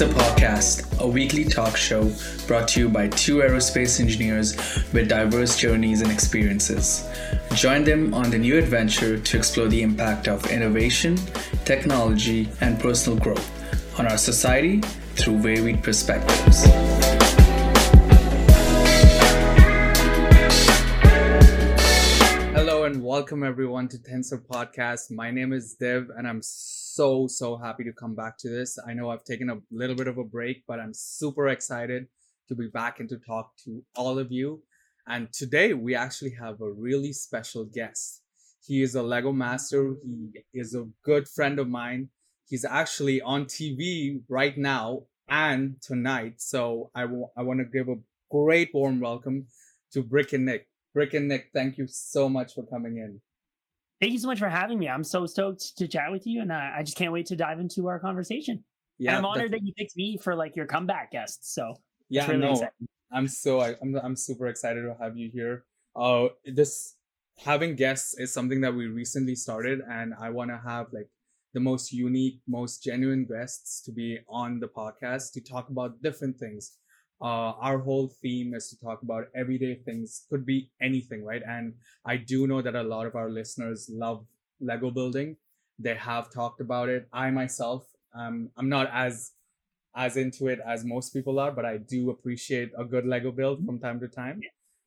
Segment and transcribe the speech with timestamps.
[0.00, 2.10] Tensor Podcast, a weekly talk show
[2.46, 4.56] brought to you by two aerospace engineers
[4.94, 7.06] with diverse journeys and experiences.
[7.52, 11.18] Join them on the new adventure to explore the impact of innovation,
[11.66, 13.46] technology, and personal growth
[14.00, 14.80] on our society
[15.16, 16.64] through varied perspectives.
[22.54, 25.10] Hello and welcome everyone to Tensor Podcast.
[25.10, 28.78] My name is Dev and I'm so, so so happy to come back to this.
[28.86, 32.08] I know I've taken a little bit of a break, but I'm super excited
[32.48, 34.62] to be back and to talk to all of you.
[35.06, 38.20] And today we actually have a really special guest.
[38.66, 39.96] He is a Lego master.
[40.04, 42.10] He is a good friend of mine.
[42.46, 46.34] He's actually on TV right now and tonight.
[46.36, 47.96] So I, w- I want to give a
[48.30, 49.46] great warm welcome
[49.94, 50.66] to Brick and Nick.
[50.92, 53.22] Brick and Nick, thank you so much for coming in.
[54.00, 54.88] Thank you so much for having me.
[54.88, 57.60] I'm so stoked to chat with you, and uh, I just can't wait to dive
[57.60, 58.64] into our conversation.
[58.98, 61.52] Yeah, and I'm honored that you picked me for like your comeback guest.
[61.54, 61.74] So
[62.08, 62.88] yeah, really no, exciting.
[63.12, 65.64] I'm so I, I'm I'm super excited to have you here.
[65.94, 66.94] Uh, this
[67.38, 71.08] having guests is something that we recently started, and I want to have like
[71.52, 76.38] the most unique, most genuine guests to be on the podcast to talk about different
[76.38, 76.78] things.
[77.20, 81.42] Uh, our whole theme is to talk about everyday things, could be anything, right?
[81.46, 84.24] And I do know that a lot of our listeners love
[84.60, 85.36] Lego building.
[85.78, 87.08] They have talked about it.
[87.12, 89.32] I myself, um, I'm not as
[89.96, 93.64] as into it as most people are, but I do appreciate a good Lego build
[93.66, 94.40] from time to time.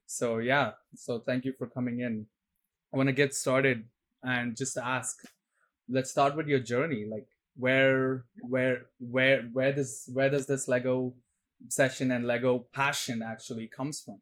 [0.08, 2.26] So yeah, so thank you for coming in.
[2.94, 3.86] I want to get started
[4.24, 5.22] and just ask
[5.90, 11.14] let's start with your journey like where where where where does where does this lego
[11.70, 14.22] session and lego passion actually comes from.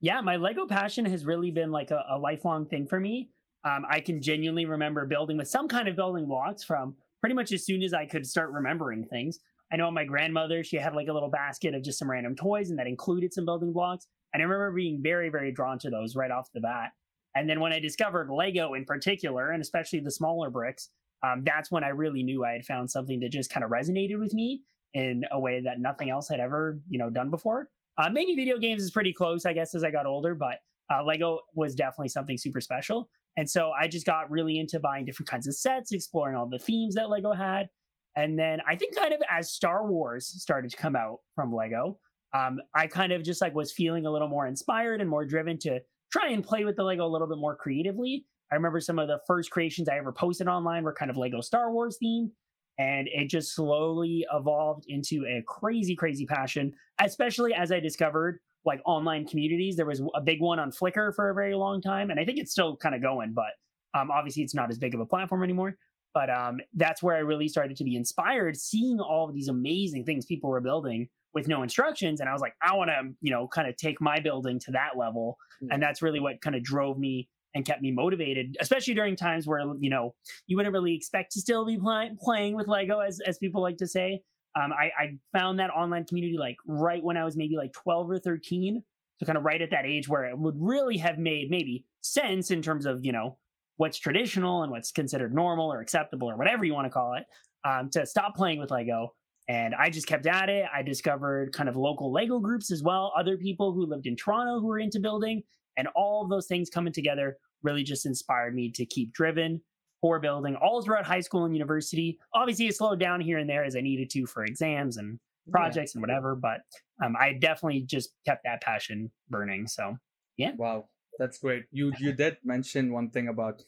[0.00, 3.30] Yeah my lego passion has really been like a, a lifelong thing for me.
[3.64, 7.52] Um, i can genuinely remember building with some kind of building blocks from pretty much
[7.52, 9.38] as soon as i could start remembering things.
[9.72, 12.70] I know my grandmother she had like a little basket of just some random toys
[12.70, 16.16] and that included some building blocks and i remember being very very drawn to those
[16.16, 16.92] right off the bat.
[17.34, 20.90] And then when I discovered Lego in particular, and especially the smaller bricks,
[21.22, 24.18] um, that's when I really knew I had found something that just kind of resonated
[24.18, 24.62] with me
[24.94, 27.68] in a way that nothing else had ever, you know, done before.
[27.98, 30.58] Uh, maybe video games is pretty close, I guess, as I got older, but
[30.92, 33.08] uh, Lego was definitely something super special.
[33.36, 36.58] And so I just got really into buying different kinds of sets, exploring all the
[36.58, 37.68] themes that Lego had.
[38.16, 41.98] And then I think kind of as Star Wars started to come out from Lego,
[42.32, 45.58] um, I kind of just like was feeling a little more inspired and more driven
[45.60, 45.80] to
[46.12, 48.24] try and play with the Lego a little bit more creatively.
[48.52, 51.40] I remember some of the first creations I ever posted online were kind of Lego
[51.40, 52.30] Star Wars themed.
[52.78, 58.80] And it just slowly evolved into a crazy, crazy passion, especially as I discovered like
[58.84, 59.76] online communities.
[59.76, 62.10] There was a big one on Flickr for a very long time.
[62.10, 63.52] And I think it's still kind of going, but
[63.98, 65.76] um, obviously it's not as big of a platform anymore.
[66.14, 70.04] But um, that's where I really started to be inspired, seeing all of these amazing
[70.04, 73.30] things people were building with no instructions and i was like i want to you
[73.30, 75.72] know kind of take my building to that level mm-hmm.
[75.72, 79.46] and that's really what kind of drove me and kept me motivated especially during times
[79.46, 80.14] where you know
[80.46, 83.76] you wouldn't really expect to still be play- playing with lego as, as people like
[83.76, 84.20] to say
[84.56, 88.10] um, I, I found that online community like right when i was maybe like 12
[88.10, 88.82] or 13
[89.18, 92.50] so kind of right at that age where it would really have made maybe sense
[92.50, 93.38] in terms of you know
[93.76, 97.24] what's traditional and what's considered normal or acceptable or whatever you want to call it
[97.68, 99.12] um, to stop playing with lego
[99.48, 100.64] and I just kept at it.
[100.74, 104.60] I discovered kind of local Lego groups as well, other people who lived in Toronto
[104.60, 105.42] who were into building,
[105.76, 109.60] and all of those things coming together really just inspired me to keep driven
[110.00, 112.18] for building all throughout high school and university.
[112.34, 115.18] Obviously, it slowed down here and there as I needed to for exams and
[115.50, 115.98] projects yeah.
[115.98, 116.60] and whatever, but
[117.02, 119.66] um, I definitely just kept that passion burning.
[119.66, 119.96] So,
[120.36, 120.52] yeah.
[120.56, 120.88] Wow,
[121.18, 121.64] that's great.
[121.72, 123.62] You you did mention one thing about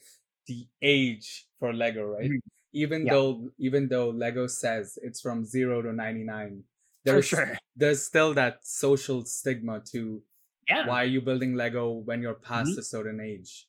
[0.47, 2.25] the age for Lego, right?
[2.25, 3.13] Mm-hmm even yeah.
[3.13, 6.63] though even though lego says it's from 0 to 99
[7.05, 7.57] there's sure.
[7.75, 10.21] there's still that social stigma to
[10.69, 10.87] yeah.
[10.87, 12.79] why are you building lego when you're past mm-hmm.
[12.79, 13.67] a certain age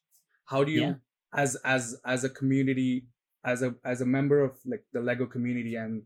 [0.49, 0.95] how do you yeah.
[1.35, 3.07] as as as a community
[3.45, 6.03] as a as a member of like the lego community and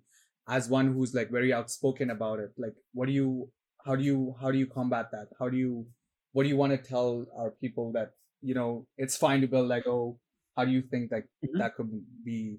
[0.49, 3.49] as one who's like very outspoken about it like what do you
[3.87, 5.87] how do you how do you combat that how do you
[6.33, 8.11] what do you want to tell our people that
[8.41, 10.19] you know it's fine to build lego
[10.57, 11.59] how do you think that mm-hmm.
[11.59, 11.91] that could
[12.25, 12.59] be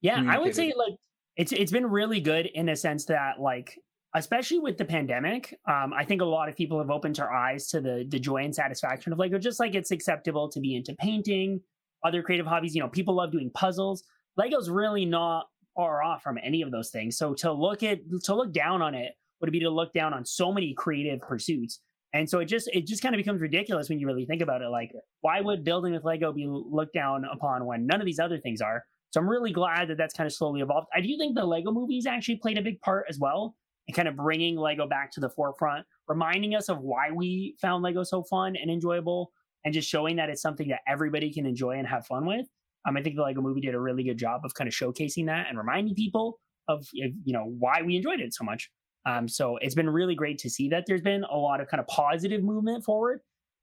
[0.00, 0.94] yeah, I would say like
[1.36, 3.78] it's it's been really good in a sense that like
[4.14, 7.68] especially with the pandemic, um, I think a lot of people have opened their eyes
[7.68, 9.38] to the the joy and satisfaction of Lego.
[9.38, 11.60] Just like it's acceptable to be into painting,
[12.04, 12.74] other creative hobbies.
[12.74, 14.02] You know, people love doing puzzles.
[14.36, 15.46] Lego's really not
[15.76, 17.16] far off from any of those things.
[17.16, 20.24] So to look at to look down on it would be to look down on
[20.24, 21.80] so many creative pursuits
[22.12, 24.62] And so it just it just kind of becomes ridiculous when you really think about
[24.62, 24.68] it.
[24.68, 24.90] Like,
[25.20, 28.60] why would building with Lego be looked down upon when none of these other things
[28.60, 28.84] are?
[29.10, 30.88] So I'm really glad that that's kind of slowly evolved.
[30.94, 33.56] I do think the Lego movies actually played a big part as well
[33.88, 37.82] in kind of bringing Lego back to the forefront, reminding us of why we found
[37.82, 39.32] Lego so fun and enjoyable,
[39.64, 42.46] and just showing that it's something that everybody can enjoy and have fun with.
[42.86, 45.26] Um, I think the Lego movie did a really good job of kind of showcasing
[45.26, 46.38] that and reminding people
[46.68, 48.70] of you know why we enjoyed it so much.
[49.06, 51.80] Um, so it's been really great to see that there's been a lot of kind
[51.80, 53.20] of positive movement forward.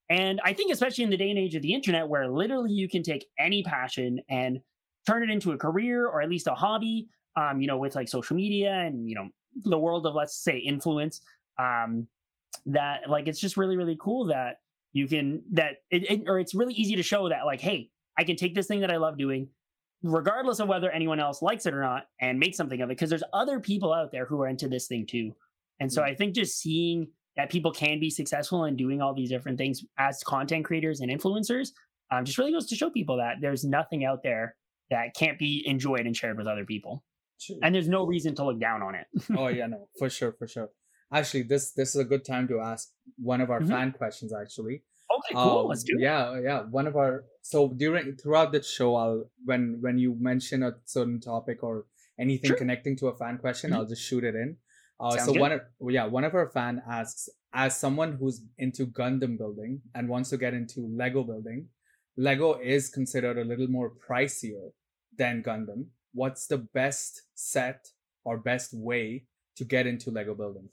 [0.09, 2.89] And I think especially in the day and age of the internet, where literally you
[2.89, 4.59] can take any passion and
[5.05, 7.07] turn it into a career or at least a hobby.
[7.35, 9.29] Um, you know, with like social media and you know
[9.63, 11.21] the world of let's say influence.
[11.59, 12.07] Um,
[12.65, 14.59] that like it's just really really cool that
[14.93, 18.23] you can that it, it or it's really easy to show that like hey I
[18.23, 19.47] can take this thing that I love doing,
[20.01, 22.97] regardless of whether anyone else likes it or not, and make something of it.
[22.97, 25.33] Because there's other people out there who are into this thing too.
[25.79, 26.01] And so.
[26.01, 29.85] I think just seeing that people can be successful in doing all these different things
[29.99, 31.69] as content creators and influencers
[32.11, 34.55] um, just really goes to show people that there's nothing out there
[34.89, 37.03] that can't be enjoyed and shared with other people.
[37.61, 39.07] And there's no reason to look down on it.
[39.37, 40.69] oh yeah, no, for sure, for sure.
[41.13, 43.69] Actually, this this is a good time to ask one of our mm-hmm.
[43.69, 44.33] fan questions.
[44.33, 45.59] Actually, Okay, cool.
[45.59, 46.01] Um, Let's do it.
[46.01, 46.61] Yeah, yeah.
[46.63, 51.19] One of our so during throughout the show, I'll when when you mention a certain
[51.19, 51.85] topic or
[52.19, 52.57] anything sure.
[52.57, 53.79] connecting to a fan question, mm-hmm.
[53.79, 54.57] I'll just shoot it in.
[54.99, 55.39] Uh, so good.
[55.39, 60.09] one of yeah, one of our fan asks, as someone who's into Gundam building and
[60.09, 61.67] wants to get into Lego building,
[62.17, 64.71] Lego is considered a little more pricier
[65.17, 65.85] than Gundam.
[66.17, 67.91] What's the best set
[68.25, 69.25] or best way
[69.57, 70.67] to get into Lego building?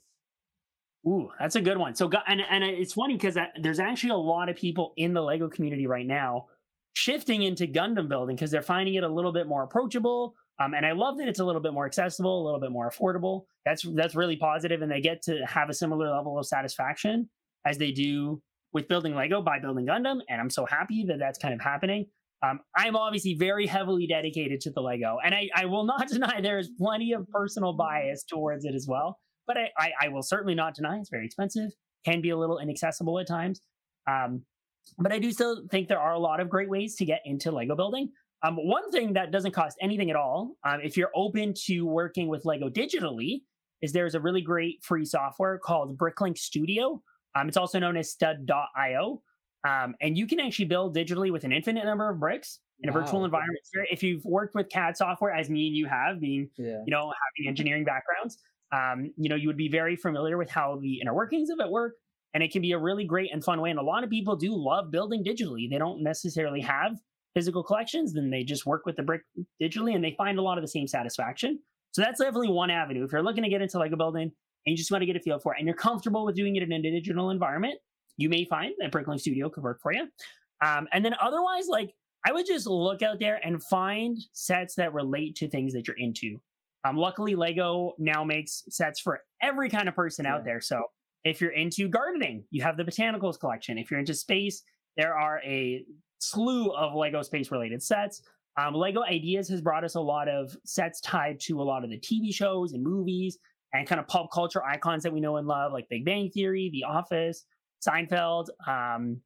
[1.07, 1.93] Ooh, that's a good one.
[1.93, 5.47] So, and and it's funny because there's actually a lot of people in the Lego
[5.47, 6.47] community right now
[6.95, 10.33] shifting into Gundam building because they're finding it a little bit more approachable.
[10.59, 12.89] Um, and I love that it's a little bit more accessible, a little bit more
[12.89, 13.43] affordable.
[13.65, 17.29] That's that's really positive, and they get to have a similar level of satisfaction
[17.67, 18.41] as they do
[18.73, 20.21] with building Lego by building Gundam.
[20.27, 22.07] And I'm so happy that that's kind of happening.
[22.43, 26.41] Um, I'm obviously very heavily dedicated to the Lego, and I, I will not deny
[26.41, 30.23] there is plenty of personal bias towards it as well but I, I, I, will
[30.23, 31.71] certainly not deny it's very expensive,
[32.03, 33.61] can be a little inaccessible at times.
[34.09, 34.43] Um,
[34.97, 37.51] but I do still think there are a lot of great ways to get into
[37.51, 38.09] Lego building.
[38.43, 42.27] Um, one thing that doesn't cost anything at all, um, if you're open to working
[42.27, 43.41] with Lego digitally,
[43.81, 47.01] is there's a really great free software called Bricklink Studio.
[47.35, 49.21] Um, it's also known as stud.io.
[49.65, 52.99] Um, and you can actually build digitally with an infinite number of bricks in wow.
[52.99, 53.59] a virtual environment.
[53.91, 56.81] If you've worked with CAD software, as me and you have, being yeah.
[56.85, 58.37] you know having engineering backgrounds,
[58.71, 61.69] um, you know, you would be very familiar with how the inner workings of it
[61.69, 61.93] work.
[62.33, 63.69] And it can be a really great and fun way.
[63.69, 65.69] And a lot of people do love building digitally.
[65.69, 66.97] They don't necessarily have
[67.33, 69.21] physical collections, then they just work with the brick
[69.61, 71.59] digitally and they find a lot of the same satisfaction.
[71.91, 73.03] So that's definitely one avenue.
[73.03, 74.31] If you're looking to get into Lego building and
[74.65, 76.63] you just want to get a feel for it and you're comfortable with doing it
[76.63, 77.75] in a digital environment,
[78.17, 80.07] you may find that Bricklink Studio could work for you.
[80.65, 81.93] Um, and then otherwise, like
[82.25, 85.97] I would just look out there and find sets that relate to things that you're
[85.97, 86.39] into.
[86.83, 90.35] Um, luckily, Lego now makes sets for every kind of person yeah.
[90.35, 90.61] out there.
[90.61, 90.83] So
[91.23, 93.77] if you're into gardening, you have the botanicals collection.
[93.77, 94.63] If you're into space,
[94.97, 95.83] there are a
[96.19, 98.21] slew of Lego space related sets.
[98.57, 101.89] Um, Lego Ideas has brought us a lot of sets tied to a lot of
[101.89, 103.37] the TV shows and movies
[103.73, 106.69] and kind of pop culture icons that we know and love, like Big Bang Theory,
[106.71, 107.45] The Office,
[107.85, 108.47] Seinfeld.
[108.67, 109.21] Um,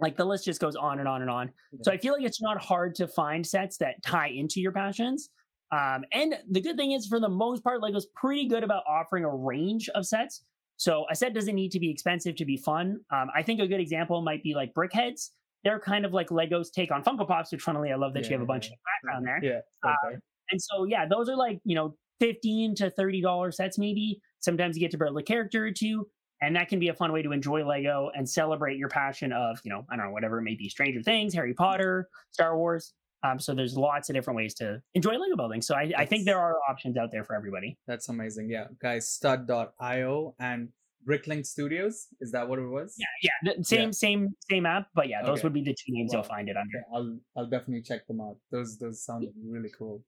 [0.00, 1.50] like the list just goes on and on and on.
[1.72, 1.78] Yeah.
[1.82, 5.30] So I feel like it's not hard to find sets that tie into your passions.
[5.72, 9.24] Um, and the good thing is, for the most part, Lego's pretty good about offering
[9.24, 10.44] a range of sets.
[10.76, 13.00] So a set doesn't need to be expensive to be fun.
[13.10, 15.30] Um, I think a good example might be like Brickheadz.
[15.64, 18.30] They're kind of like Lego's take on Funko Pops, which funnily I love that yeah,
[18.30, 18.74] you have a bunch yeah.
[18.74, 19.40] of background there.
[19.42, 19.90] Yeah.
[19.90, 20.14] Okay.
[20.14, 24.20] Um, and so yeah, those are like you know fifteen to thirty dollar sets maybe.
[24.38, 26.06] Sometimes you get to build a character or two,
[26.42, 29.58] and that can be a fun way to enjoy Lego and celebrate your passion of
[29.64, 32.92] you know I don't know whatever it may be, Stranger Things, Harry Potter, Star Wars.
[33.22, 35.62] Um, so there's lots of different ways to enjoy Lego building.
[35.62, 37.76] So I, I think there are options out there for everybody.
[37.86, 38.50] That's amazing.
[38.50, 40.68] Yeah, guys, stud.io and
[41.06, 42.08] Bricklink Studios.
[42.20, 42.94] Is that what it was?
[42.98, 43.52] Yeah, yeah.
[43.62, 43.90] Same, yeah.
[43.92, 44.88] same, same app.
[44.94, 45.44] But yeah, those okay.
[45.44, 46.84] would be the two names well, you'll find it under.
[46.92, 48.36] I'll, I'll definitely check them out.
[48.50, 50.02] Those, those sound really cool.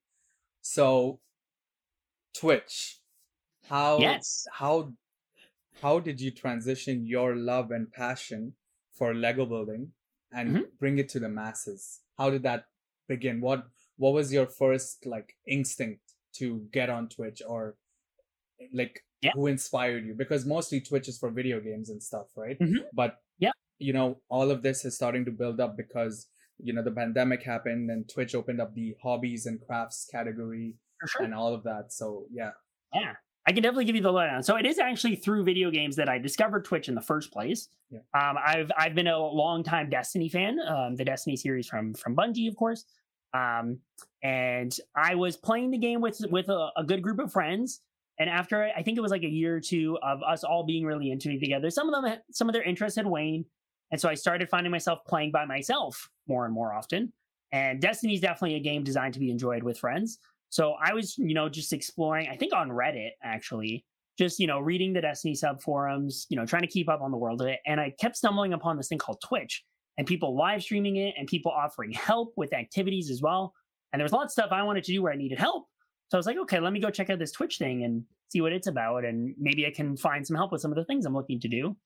[0.61, 1.20] So,
[2.37, 2.99] Twitch.
[3.68, 3.99] How?
[3.99, 4.47] Yes.
[4.52, 4.92] How?
[5.82, 8.54] How did you transition your love and passion
[8.92, 9.92] for Lego building
[10.32, 10.62] and mm-hmm.
[10.78, 12.00] bring it to the masses?
[12.18, 12.64] How did that
[13.08, 13.40] begin?
[13.40, 13.64] What
[13.97, 16.02] what was your first like instinct
[16.37, 17.76] to get on Twitch or
[18.73, 19.30] like yeah.
[19.35, 20.14] who inspired you?
[20.14, 22.58] Because mostly Twitch is for video games and stuff, right?
[22.58, 22.85] Mm-hmm.
[22.92, 26.26] But yeah, you know, all of this is starting to build up because
[26.58, 30.75] you know the pandemic happened and Twitch opened up the hobbies and crafts category
[31.06, 31.23] sure.
[31.23, 31.92] and all of that.
[31.92, 32.50] So yeah.
[32.92, 33.14] Yeah.
[33.49, 34.43] I can definitely give you the lowdown.
[34.43, 37.71] So it is actually through video games that I discovered Twitch in the first place.
[37.88, 38.00] Yeah.
[38.12, 42.14] Um, I've I've been a long time Destiny fan, um, the Destiny series from from
[42.14, 42.85] Bungie, of course.
[43.33, 43.78] Um,
[44.23, 47.81] and I was playing the game with with a, a good group of friends.
[48.19, 50.85] And after I think it was like a year or two of us all being
[50.85, 53.47] really into it together, some of them some of their interest had waned,
[53.90, 57.14] and so I started finding myself playing by myself more and more often.
[57.50, 60.19] And Destiny is definitely a game designed to be enjoyed with friends.
[60.50, 63.85] So I was, you know, just exploring, I think on Reddit actually,
[64.19, 67.11] just, you know, reading the Destiny sub forums, you know, trying to keep up on
[67.11, 67.61] the world of it.
[67.67, 69.64] And I kept stumbling upon this thing called Twitch
[69.97, 73.52] and people live streaming it and people offering help with activities as well.
[73.93, 75.67] And there was a lot of stuff I wanted to do where I needed help.
[76.11, 78.40] So I was like, okay, let me go check out this Twitch thing and see
[78.40, 79.05] what it's about.
[79.05, 81.49] And maybe I can find some help with some of the things I'm looking to
[81.49, 81.76] do.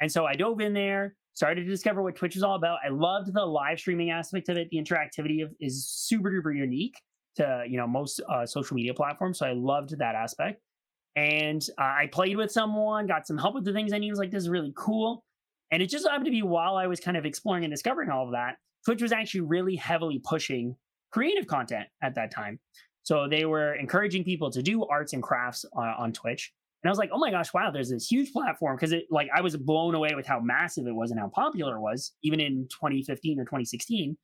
[0.00, 2.78] And so I dove in there, started to discover what Twitch is all about.
[2.84, 4.68] I loved the live streaming aspect of it.
[4.70, 6.96] The interactivity of, is super duper unique
[7.36, 9.38] to you know most uh, social media platforms.
[9.38, 10.60] So I loved that aspect.
[11.14, 14.12] And uh, I played with someone, got some help with the things I needed.
[14.12, 15.24] Was like, this is really cool.
[15.70, 18.26] And it just happened to be while I was kind of exploring and discovering all
[18.26, 20.76] of that, Twitch was actually really heavily pushing
[21.10, 22.58] creative content at that time.
[23.02, 26.52] So they were encouraging people to do arts and crafts on, on Twitch.
[26.82, 28.76] And I was like, oh my gosh, wow, there's this huge platform.
[28.76, 31.76] Cause it like I was blown away with how massive it was and how popular
[31.76, 34.16] it was, even in 2015 or 2016.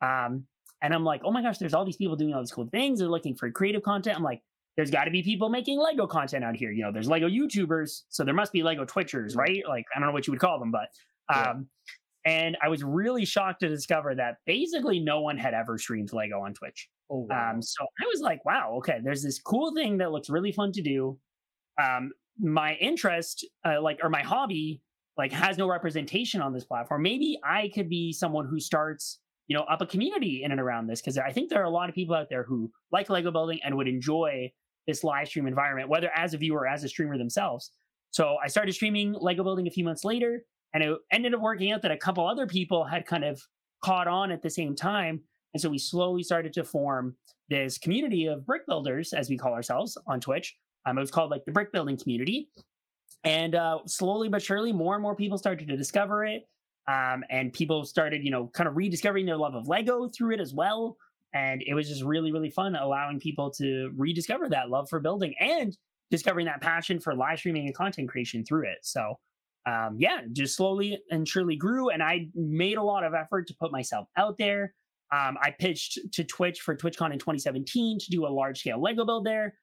[0.00, 0.44] Um,
[0.82, 2.98] and I'm like, oh my gosh, there's all these people doing all these cool things.
[2.98, 4.16] They're looking for creative content.
[4.16, 4.42] I'm like,
[4.76, 6.72] there's got to be people making Lego content out here.
[6.72, 9.62] You know, there's Lego YouTubers, so there must be Lego Twitchers, right?
[9.68, 10.88] Like, I don't know what you would call them, but
[11.32, 11.68] um,
[12.26, 12.32] yeah.
[12.32, 16.40] and I was really shocked to discover that basically no one had ever streamed Lego
[16.40, 16.88] on Twitch.
[17.10, 17.52] Oh, wow.
[17.52, 20.72] Um, so I was like, wow, okay, there's this cool thing that looks really fun
[20.72, 21.18] to do.
[21.80, 24.82] Um, my interest, uh, like, or my hobby,
[25.16, 27.02] like, has no representation on this platform.
[27.02, 30.86] Maybe I could be someone who starts you know, up a community in and around
[30.86, 33.30] this because I think there are a lot of people out there who like Lego
[33.30, 34.50] building and would enjoy
[34.86, 37.70] this live stream environment, whether as a viewer or as a streamer themselves.
[38.10, 41.72] So I started streaming Lego building a few months later, and it ended up working
[41.72, 43.40] out that a couple other people had kind of
[43.82, 45.20] caught on at the same time.
[45.52, 47.16] And so we slowly started to form
[47.48, 50.56] this community of brick builders, as we call ourselves on Twitch.
[50.86, 52.48] Um, it was called like the brick building community.
[53.24, 56.42] And uh, slowly but surely, more and more people started to discover it.
[56.86, 60.40] Um, and people started, you know, kind of rediscovering their love of Lego through it
[60.40, 60.96] as well.
[61.32, 65.34] And it was just really, really fun allowing people to rediscover that love for building
[65.40, 65.76] and
[66.10, 68.78] discovering that passion for live streaming and content creation through it.
[68.82, 69.18] So,
[69.66, 71.88] um, yeah, just slowly and surely grew.
[71.88, 74.74] And I made a lot of effort to put myself out there.
[75.12, 79.04] Um, I pitched to Twitch for TwitchCon in 2017 to do a large scale Lego
[79.04, 79.54] build there.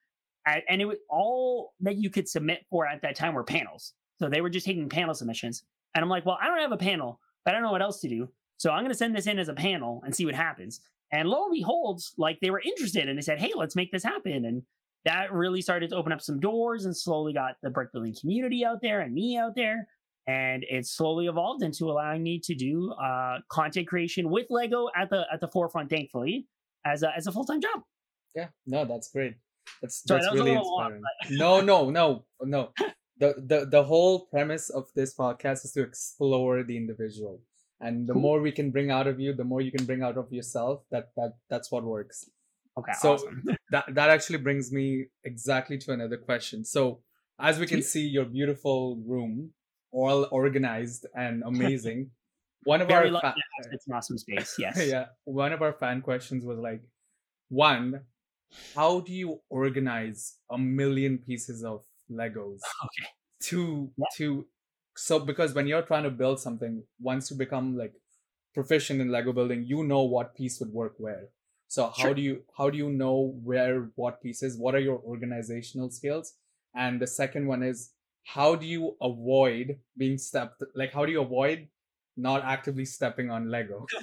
[0.46, 3.92] And it was all that you could submit for at that time were panels.
[4.18, 5.62] So they were just taking panel submissions.
[5.94, 8.00] And I'm like, well, I don't have a panel, but I don't know what else
[8.00, 8.28] to do.
[8.56, 10.80] So I'm going to send this in as a panel and see what happens.
[11.12, 14.04] And lo and behold, like they were interested and they said, hey, let's make this
[14.04, 14.44] happen.
[14.44, 14.62] And
[15.04, 18.64] that really started to open up some doors and slowly got the brick building community
[18.64, 19.88] out there and me out there.
[20.26, 25.10] And it slowly evolved into allowing me to do uh, content creation with Lego at
[25.10, 26.46] the at the forefront, thankfully,
[26.86, 27.82] as a as a full time job.
[28.36, 29.34] Yeah, no, that's great.
[29.82, 31.02] That's Sorry, that's that really long, inspiring.
[31.38, 32.70] no, no, no, no.
[33.18, 37.40] the, the the whole premise of this podcast is to explore the individual.
[37.80, 38.22] And the cool.
[38.22, 40.84] more we can bring out of you the more you can bring out of yourself
[40.90, 42.28] that that that's what works.
[42.78, 43.44] Okay so awesome.
[43.70, 46.64] that that actually brings me exactly to another question.
[46.64, 47.02] So
[47.38, 49.50] as we can see your beautiful room
[49.90, 52.10] all organized and amazing.
[52.64, 54.80] One of Very our fa- have it's an awesome space yes.
[54.86, 56.82] Yeah one of our fan questions was like
[57.48, 58.02] one
[58.74, 63.08] how do you organize a million pieces of legos okay
[63.40, 64.06] to Yeah.
[64.16, 64.46] to
[64.96, 67.94] so because when you're trying to build something once you become like
[68.54, 71.28] proficient in lego building you know what piece would work where
[71.68, 72.14] so how Sure.
[72.14, 76.34] do you how do you know where what pieces what are your organizational skills
[76.74, 81.22] and the second one is how do you avoid being stepped like how do you
[81.22, 81.68] avoid
[82.16, 83.90] not actively stepping on lego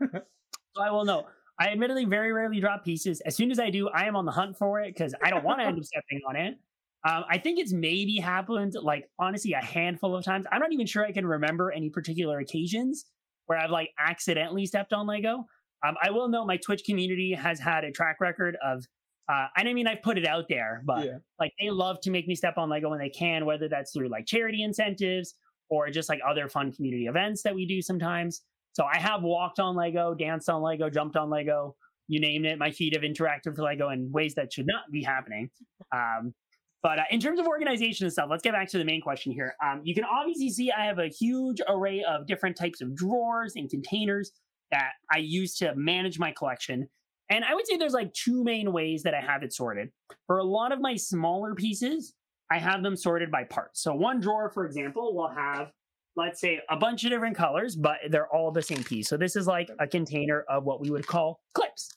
[0.76, 1.28] So I will know.
[1.58, 3.20] I admittedly very rarely drop pieces.
[3.22, 5.44] As soon as I do, I am on the hunt for it because I don't
[5.44, 6.58] want to end up stepping on it.
[7.06, 10.46] Um, I think it's maybe happened like honestly a handful of times.
[10.50, 13.06] I'm not even sure I can remember any particular occasions
[13.46, 15.44] where I've like accidentally stepped on Lego.
[15.86, 18.84] Um, I will note my Twitch community has had a track record of,
[19.32, 22.10] uh, and I mean I've put it out there, but yeah like they love to
[22.10, 25.34] make me step on Lego when they can, whether that's through like charity incentives
[25.70, 28.42] or just like other fun community events that we do sometimes.
[28.72, 31.76] So I have walked on Lego, danced on Lego, jumped on Lego,
[32.06, 32.58] you name it.
[32.58, 35.50] My feet have interacted with Lego in ways that should not be happening.
[35.92, 36.34] Um,
[36.82, 39.32] but uh, in terms of organization and stuff, let's get back to the main question
[39.32, 39.54] here.
[39.64, 43.54] Um, you can obviously see I have a huge array of different types of drawers
[43.56, 44.32] and containers
[44.70, 46.88] that I use to manage my collection.
[47.30, 49.90] And I would say there's like two main ways that I have it sorted.
[50.26, 52.14] For a lot of my smaller pieces,
[52.50, 53.82] I have them sorted by parts.
[53.82, 55.70] So one drawer, for example, will have,
[56.16, 59.08] let's say, a bunch of different colors, but they're all the same piece.
[59.08, 61.90] So this is like a container of what we would call clips.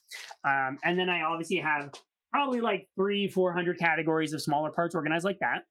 [0.44, 1.92] Um, and then I obviously have
[2.32, 5.62] probably like three, 400 categories of smaller parts organized like that.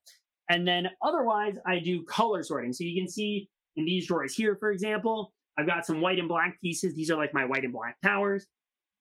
[0.50, 2.74] And then otherwise, I do color sorting.
[2.74, 6.28] So you can see in these drawers here, for example, I've got some white and
[6.28, 6.94] black pieces.
[6.96, 8.46] These are like my white and black towers.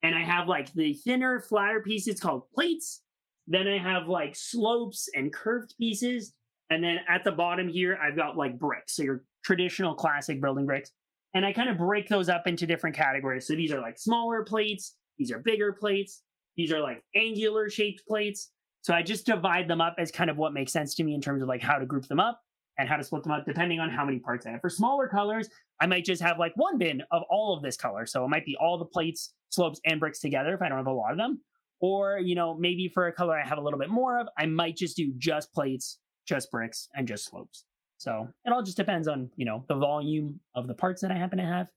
[0.02, 3.02] And I have like the thinner, flatter pieces called plates.
[3.46, 6.34] Then I have like slopes and curved pieces.
[6.70, 8.96] And then at the bottom here, I've got like bricks.
[8.96, 10.92] So your traditional classic building bricks.
[11.34, 13.46] And I kind of break those up into different categories.
[13.46, 14.96] So these are like smaller plates.
[15.18, 16.22] These are bigger plates.
[16.60, 18.50] These are like angular shaped plates.
[18.82, 21.20] So I just divide them up as kind of what makes sense to me in
[21.22, 22.42] terms of like how to group them up
[22.78, 24.60] and how to split them up depending on how many parts I have.
[24.60, 25.48] For smaller colors,
[25.80, 28.04] I might just have like one bin of all of this color.
[28.04, 30.86] So it might be all the plates, slopes, and bricks together if I don't have
[30.86, 31.40] a lot of them.
[31.80, 34.44] Or, you know, maybe for a color I have a little bit more of, I
[34.44, 37.64] might just do just plates, just bricks, and just slopes.
[37.96, 41.14] So it all just depends on, you know, the volume of the parts that I
[41.14, 41.68] happen to have.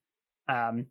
[0.50, 0.88] Um,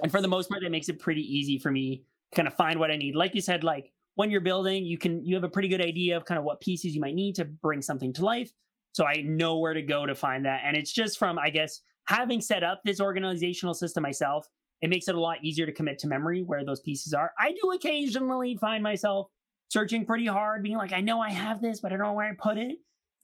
[0.00, 2.78] and for the most part, that makes it pretty easy for me kind of find
[2.78, 3.14] what I need.
[3.14, 6.16] Like you said, like when you're building, you can you have a pretty good idea
[6.16, 8.50] of kind of what pieces you might need to bring something to life.
[8.92, 10.62] So I know where to go to find that.
[10.64, 14.46] And it's just from, I guess, having set up this organizational system myself,
[14.82, 17.32] it makes it a lot easier to commit to memory where those pieces are.
[17.38, 19.28] I do occasionally find myself
[19.68, 22.28] searching pretty hard, being like, I know I have this, but I don't know where
[22.28, 22.76] I put it.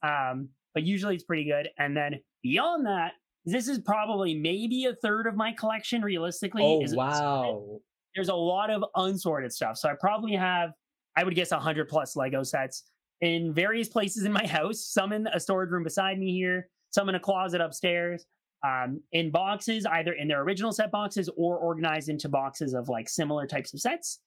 [0.02, 1.68] Um, but usually it's pretty good.
[1.78, 3.12] And then beyond that,
[3.44, 6.62] this is probably maybe a third of my collection realistically.
[6.64, 7.80] Oh, is wow.
[8.18, 9.76] There's a lot of unsorted stuff.
[9.76, 10.72] So I probably have,
[11.16, 12.82] I would guess, 100 plus Lego sets
[13.20, 17.08] in various places in my house, some in a storage room beside me here, some
[17.08, 18.26] in a closet upstairs,
[18.66, 23.08] um, in boxes, either in their original set boxes or organized into boxes of like
[23.08, 24.18] similar types of sets.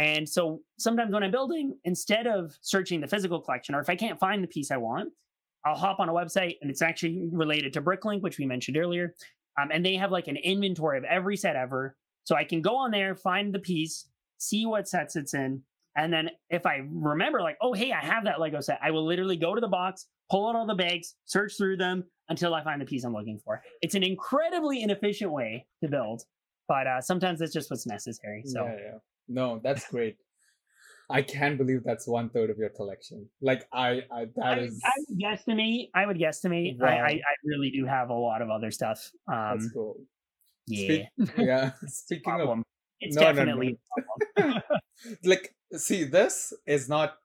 [0.00, 3.94] And so sometimes when I'm building, instead of searching the physical collection, or if I
[3.94, 5.10] can't find the piece I want,
[5.64, 9.14] I'll hop on a website and it's actually related to Bricklink, which we mentioned earlier.
[9.60, 11.96] Um, and they have like an inventory of every set ever.
[12.28, 14.04] So I can go on there, find the piece,
[14.36, 15.62] see what sets it's in,
[15.96, 19.06] and then if I remember, like, oh, hey, I have that Lego set, I will
[19.06, 22.62] literally go to the box, pull out all the bags, search through them until I
[22.62, 23.62] find the piece I'm looking for.
[23.80, 26.24] It's an incredibly inefficient way to build,
[26.68, 28.42] but uh, sometimes it's just what's necessary.
[28.44, 28.98] So, yeah, yeah.
[29.26, 30.18] No, that's great.
[31.10, 33.26] I can't believe that's one third of your collection.
[33.40, 34.82] Like I, I that I, is.
[34.84, 35.88] I would guesstimate.
[35.94, 36.78] I would guesstimate.
[36.78, 36.88] Wow.
[36.88, 39.10] I, I, I really do have a lot of other stuff.
[39.32, 39.96] Um, That's cool.
[40.68, 41.70] Yeah, Speak- yeah.
[41.86, 42.62] Speaking of.
[43.00, 43.36] It's No, no, no.
[43.36, 43.78] definitely
[45.24, 47.18] like see this is not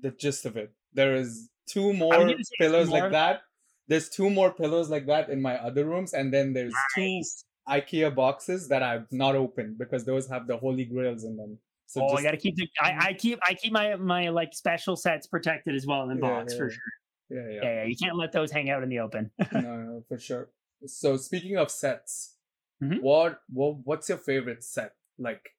[0.00, 3.00] the gist of it there is two more pillars more.
[3.00, 3.42] like that
[3.88, 7.44] there's two more pillows like that in my other rooms and then there's Nice.
[7.68, 11.58] two ikea boxes that i've not opened because those have the holy grails in them
[11.86, 12.68] so oh, I gotta keep the.
[12.82, 13.38] I, I keep.
[13.48, 16.64] I keep my my like special sets protected as well in the Yeah, box for
[16.68, 16.70] yeah.
[16.70, 16.92] sure.
[17.30, 19.30] yeah yeah, Yeah, yeah, you can't let those hang out in the open.
[19.52, 20.50] no, no, for sure
[20.86, 22.34] so speaking of sets
[22.82, 23.00] Mhm.
[23.02, 25.50] what what what's your favorite set like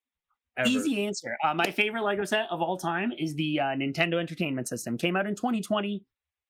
[0.58, 0.70] ever?
[0.70, 1.36] Easy answer.
[1.44, 4.98] Uh, my favorite Lego set of all time is the uh, Nintendo Entertainment System.
[4.98, 6.04] Came out in 2020.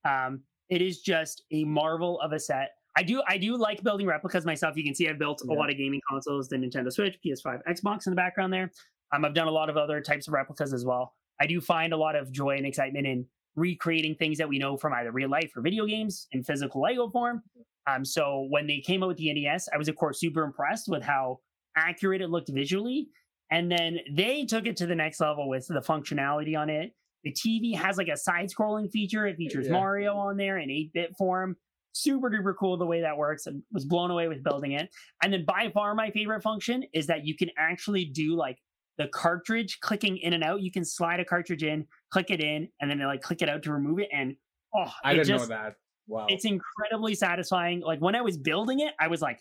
[0.05, 2.71] Um, it is just a marvel of a set.
[2.95, 4.77] I do I do like building replicas myself.
[4.77, 5.55] You can see I've built Yeah.
[5.55, 8.71] a lot of gaming consoles, the Nintendo Switch, PS5, Xbox in the background there.
[9.11, 11.15] Um, I've done a lot of other types of replicas as well.
[11.41, 14.77] I do find a lot of joy and excitement in recreating things that we know
[14.77, 17.41] from either real life or video games in physical Lego form.
[17.89, 20.87] Um, so when they came out with the NES, I was of course super impressed
[20.87, 21.39] with how
[21.75, 23.09] accurate it looked visually.
[23.51, 26.91] And then they took it to the next level with the functionality on it.
[27.23, 29.25] The TV has like a side scrolling feature.
[29.25, 29.73] It features Yeah.
[29.73, 31.57] Mario on there in 8 bit form.
[31.91, 33.47] Super duper cool the way that works.
[33.47, 34.89] I was blown away with building it.
[35.23, 38.57] And then by far my favorite function is that you can actually do like
[38.97, 40.61] the cartridge clicking in and out.
[40.61, 43.63] You can slide a cartridge in, click it in, and then like click it out
[43.63, 44.09] to remove it.
[44.13, 44.35] And
[44.75, 45.75] oh, i didn't just, know that
[46.09, 47.81] wow it's incredibly satisfying.
[47.81, 49.39] Like when I was building it, I was like,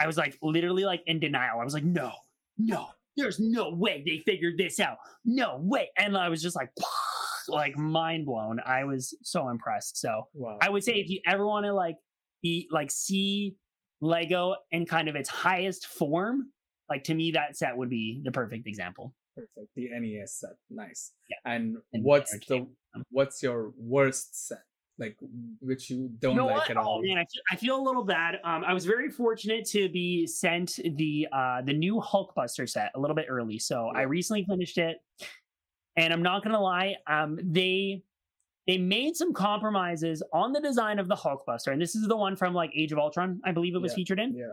[0.00, 1.60] I was like literally like in denial.
[1.60, 2.12] I was like, no,
[2.56, 4.98] no, there's no way they figured this out.
[5.24, 5.90] No way.
[5.98, 6.70] And I was just like,
[7.48, 8.60] like mind blown.
[8.64, 9.98] I was so impressed.
[9.98, 11.96] So wow I would say if you ever want to like
[12.42, 13.56] be like see
[14.00, 16.52] Lego in kind of its highest form,
[16.88, 19.14] like to me that set would be the perfect example.
[19.34, 19.70] Perfect.
[19.76, 20.56] The NES set.
[20.70, 21.12] Nice.
[21.28, 21.52] Yeah.
[21.52, 22.66] And And what's the
[23.10, 24.62] what's your worst set?
[24.98, 25.16] Like
[25.60, 26.70] which you don't You know like what?
[26.70, 27.00] at all?
[27.00, 28.36] Oh man, I feel, I feel a little bad.
[28.44, 33.00] Um, I was very fortunate to be sent the uh the new Hulkbuster set a
[33.00, 34.96] little bit early, so I recently finished it.
[35.96, 38.02] And I'm not gonna lie, um, they
[38.66, 42.34] they made some compromises on the design of the Hulkbuster, and this is the one
[42.36, 44.34] from like Age of Ultron, I believe it was Yeah, featured in.
[44.34, 44.52] yeah.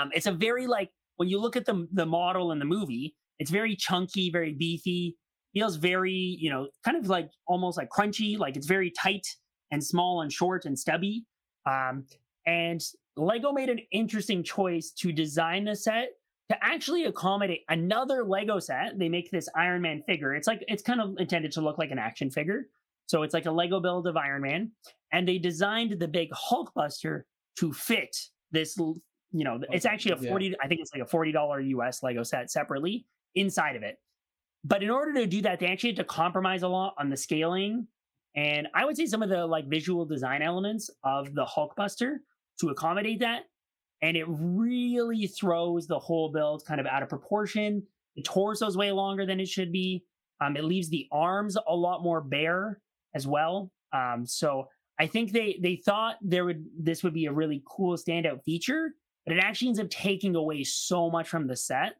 [0.00, 3.14] Um, it's a very like when you look at the the model in the movie,
[3.38, 5.16] it's very chunky, very beefy.
[5.54, 9.26] feels very, you know, kind of like almost like crunchy, like it's very tight
[9.74, 11.24] and small and short and stubby.
[11.66, 12.06] Um,
[12.46, 12.80] and
[13.16, 16.10] Lego made an interesting choice to design the set
[16.48, 18.98] to actually accommodate another Lego set.
[18.98, 20.34] They make this Iron Man figure.
[20.34, 22.68] It's like it's kind of intended to look like an action figure.
[23.06, 24.70] So it's like a Lego build of Iron Man.
[25.12, 27.22] And they designed the big Hulkbuster
[27.58, 28.16] to fit
[28.52, 30.54] this, you know, it's actually a 40, yeah.
[30.62, 33.98] I think it's like a $40 US Lego set separately inside of it.
[34.64, 37.16] But in order to do that, they actually had to compromise a lot on the
[37.16, 37.86] scaling.
[38.36, 42.16] And I would say some of the like visual design elements of the Hulkbuster
[42.60, 43.42] to accommodate that.
[44.02, 47.82] And it really throws the whole build kind of out of proportion.
[48.16, 50.04] The torso's way longer than it should be.
[50.40, 52.80] Um, it leaves the arms a lot more bare
[53.14, 53.70] as well.
[53.92, 54.68] Um, so
[54.98, 58.94] I think they they thought there would this would be a really cool standout feature,
[59.26, 61.94] but it actually ends up taking away so much from the set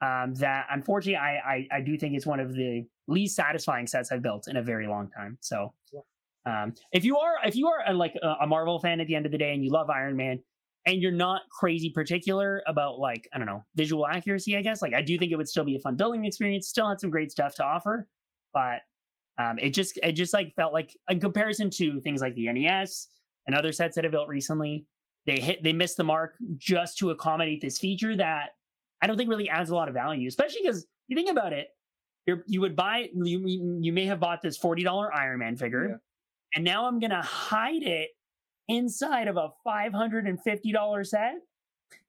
[0.00, 4.12] um, that unfortunately I, I, I do think it's one of the least satisfying sets
[4.12, 5.38] I've built in a very long time.
[5.40, 5.72] So
[6.46, 9.14] um, if you are if you are a, like a, a Marvel fan at the
[9.14, 10.38] end of the day and you love Iron Man
[10.86, 14.94] and you're not crazy particular about like I don't know visual accuracy, I guess like
[14.94, 16.68] I do think it would still be a fun building experience.
[16.68, 18.08] Still had some great stuff to offer,
[18.54, 18.82] but
[19.38, 23.08] um, it just it just like felt like in comparison to things like the NES
[23.46, 24.86] and other sets that I built recently,
[25.26, 28.50] they hit they missed the mark just to accommodate this feature that
[29.02, 31.68] I don't think really adds a lot of value, especially because you think about it,
[32.26, 35.88] you you would buy you you may have bought this forty dollar Iron Man figure,
[35.88, 35.96] yeah.
[36.54, 38.10] and now I'm gonna hide it
[38.68, 41.34] inside of a five hundred and fifty dollar set.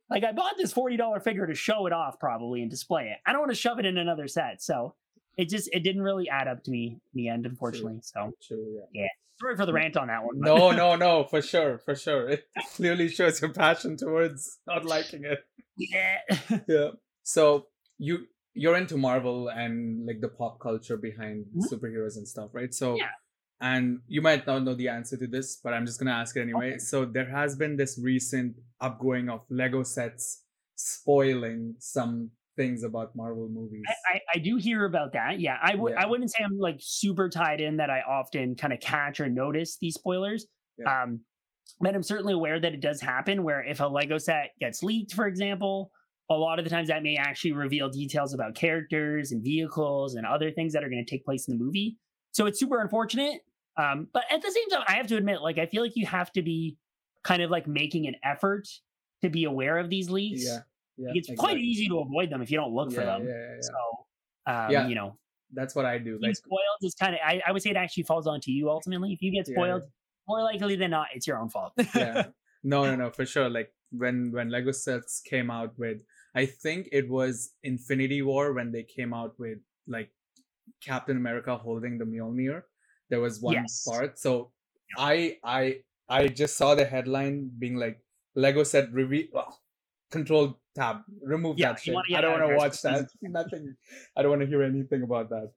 [0.09, 3.17] Like I bought this forty dollar figure to show it off probably and display it.
[3.25, 4.95] I don't want to shove it in another set, so
[5.37, 7.99] it just it didn't really add up to me in the end, unfortunately.
[8.01, 8.57] So yeah.
[8.93, 9.07] yeah.
[9.39, 10.39] Sorry for the rant on that one.
[10.39, 12.29] No, no, no, for sure, for sure.
[12.29, 15.45] It clearly shows your passion towards not liking it.
[15.77, 16.17] Yeah.
[16.67, 16.89] yeah.
[17.21, 17.67] So
[17.99, 18.25] you
[18.57, 21.73] you're into Marvel and like the pop culture behind mm-hmm.
[21.73, 22.73] superheroes and stuff, right?
[22.73, 23.09] So yeah.
[23.61, 26.41] and you might not know the answer to this, but I'm just gonna ask it
[26.41, 26.71] anyway.
[26.71, 26.79] Okay.
[26.79, 30.43] So there has been this recent upgoing of Lego sets
[30.75, 33.83] spoiling some things about Marvel movies.
[33.87, 35.39] I, I, I do hear about that.
[35.39, 36.03] Yeah, I would yeah.
[36.03, 39.29] I wouldn't say I'm like super tied in that I often kind of catch or
[39.29, 40.45] notice these spoilers.
[40.77, 41.03] Yeah.
[41.03, 41.21] Um,
[41.79, 45.13] but I'm certainly aware that it does happen where if a Lego set gets leaked,
[45.13, 45.91] for example,
[46.29, 50.25] a lot of the times that may actually reveal details about characters and vehicles and
[50.25, 51.97] other things that are going to take place in the movie.
[52.31, 53.41] So it's super unfortunate.
[53.77, 56.05] Um, but at the same time, I have to admit, like, I feel like you
[56.05, 56.77] have to be
[57.23, 58.67] kind of like making an effort
[59.21, 60.43] to be aware of these leaks.
[60.45, 60.59] Yeah.
[60.97, 61.35] yeah it's exactly.
[61.35, 63.27] quite easy to avoid them if you don't look yeah, for them.
[63.27, 63.61] Yeah, yeah, yeah.
[63.61, 64.87] So, um, yeah.
[64.87, 65.17] you know,
[65.53, 66.19] that's what I do.
[66.21, 69.13] Like, spoiled is kind of, I, I, would say it actually falls onto you ultimately.
[69.13, 69.83] If you get spoiled,
[70.27, 71.73] more likely than not, it's your own fault.
[71.95, 72.27] yeah.
[72.63, 73.49] No, no, no, for sure.
[73.49, 76.01] Like when when Lego sets came out with,
[76.37, 80.09] I think it was Infinity War when they came out with like
[80.85, 82.61] Captain America holding the Mjolnir.
[83.09, 83.83] There was one yes.
[83.87, 84.19] part.
[84.19, 84.51] So.
[84.97, 85.61] I I
[86.07, 87.99] I just saw the headline being like
[88.35, 89.25] Lego said reveal.
[89.33, 89.59] Well,
[90.11, 91.01] control tab.
[91.21, 91.95] Remove yeah, that shit.
[92.15, 93.09] I don't want to watch that.
[93.21, 93.75] Nothing.
[94.15, 95.51] I don't want to hear anything about that.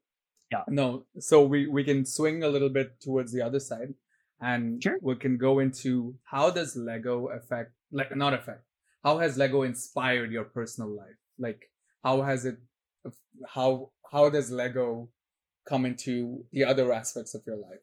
[0.51, 0.65] Yeah.
[0.67, 1.05] No.
[1.21, 3.95] So we we can swing a little bit towards the other side
[4.41, 4.99] and sure.
[5.01, 8.65] we can go into how does lego affect like not affect
[9.05, 11.17] how has lego inspired your personal life?
[11.39, 11.71] Like
[12.05, 12.57] how has it
[13.49, 15.09] how how does lego
[15.69, 17.81] come into the other aspects of your life?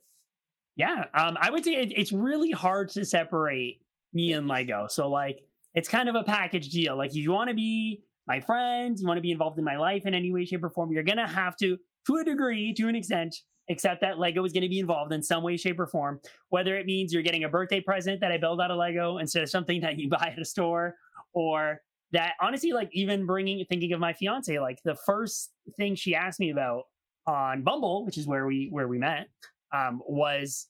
[0.76, 3.82] Yeah um i would say it, it's really hard to separate
[4.14, 4.88] me and lego.
[4.90, 6.98] So like it's kind of a package deal.
[6.98, 9.78] Like if you want to be my friend you want to be involved in my
[9.78, 11.78] life in any way shape or form you're gonna have to
[12.08, 13.36] to a degree to an extent
[13.68, 16.20] except that Lego is going to be involved in some way, shape, or form.
[16.50, 19.44] Whether it means you're getting a birthday present that I build out of Lego instead
[19.44, 20.96] of something that you buy at a store,
[21.38, 21.82] or
[22.14, 26.40] that honestly, like even bringing, thinking of my fiance, like the first thing she asked
[26.40, 26.84] me about
[27.28, 29.28] on Bumble, which is where we where we met,
[29.72, 30.66] um, was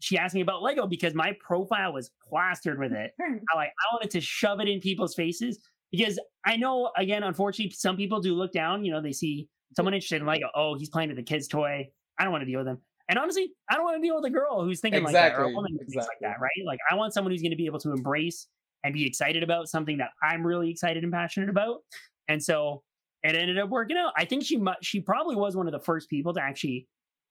[0.00, 3.10] she asked me about Lego because my profile was plastered with it.
[3.20, 5.58] I like I wanted to shove it in people's faces
[5.92, 8.82] because I know again, unfortunately, some people do look down.
[8.82, 10.46] You know, they see someone interested in Lego.
[10.54, 11.90] Oh, he's playing with a kid's toy.
[12.18, 12.80] I don't want to deal with them.
[13.10, 15.20] And honestly, I don't want to deal with a girl who's thinking exactly.
[15.20, 15.92] like that or a woman who exactly.
[15.92, 16.66] thinks like that, right?
[16.66, 18.48] Like I want someone who's going to be able to embrace
[18.86, 21.80] and be excited about something that I'm really excited and passionate about.
[22.28, 22.84] And so
[23.24, 24.12] it ended up working out.
[24.16, 26.86] I think she she probably was one of the first people to actually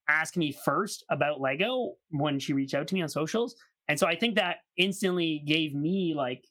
[0.10, 3.56] ask me first about Lego when she reached out to me on socials.
[3.88, 6.44] And so I think that instantly gave me like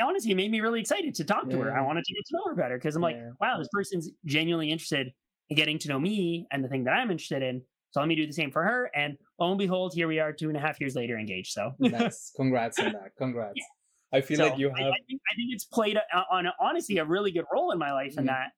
[0.00, 1.56] honestly, it made me really excited to talk yeah.
[1.56, 1.76] to her.
[1.76, 3.08] I wanted to get to know her better because I'm yeah.
[3.08, 5.12] like, wow, this person's genuinely interested
[5.50, 7.60] in getting to know me and the thing that I'm interested in.
[7.90, 8.90] So let me do the same for her.
[8.94, 11.52] And lo and behold, here we are two and a half years later engaged.
[11.52, 12.32] So nice.
[12.36, 13.10] Congrats on that.
[13.18, 13.54] Congrats.
[13.56, 13.64] Yeah.
[14.12, 14.78] I feel so like you have.
[14.78, 17.70] I, I, think, I think it's played a, on a, honestly a really good role
[17.70, 18.20] in my life mm-hmm.
[18.20, 18.48] in that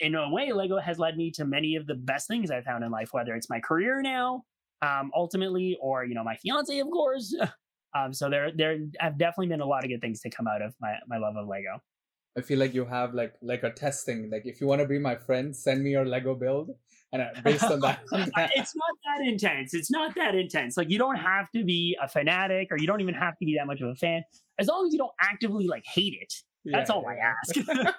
[0.00, 2.84] in a way, Lego has led me to many of the best things I've found
[2.84, 4.44] in life, whether it's my career now,
[4.82, 7.34] um, ultimately, or you know, my fiance, of course.
[7.94, 10.62] um, so there, there have definitely been a lot of good things to come out
[10.62, 11.80] of my my love of Lego.
[12.36, 14.30] I feel like you have like like a testing.
[14.30, 16.70] Like if you want to be my friend, send me your Lego build,
[17.12, 19.74] and uh, based on that, it's not that intense.
[19.74, 20.76] It's not that intense.
[20.76, 23.56] Like you don't have to be a fanatic, or you don't even have to be
[23.58, 24.22] that much of a fan.
[24.58, 26.32] As long as you don't actively like hate it,
[26.64, 27.10] that's yeah, all yeah.
[27.10, 27.94] I ask.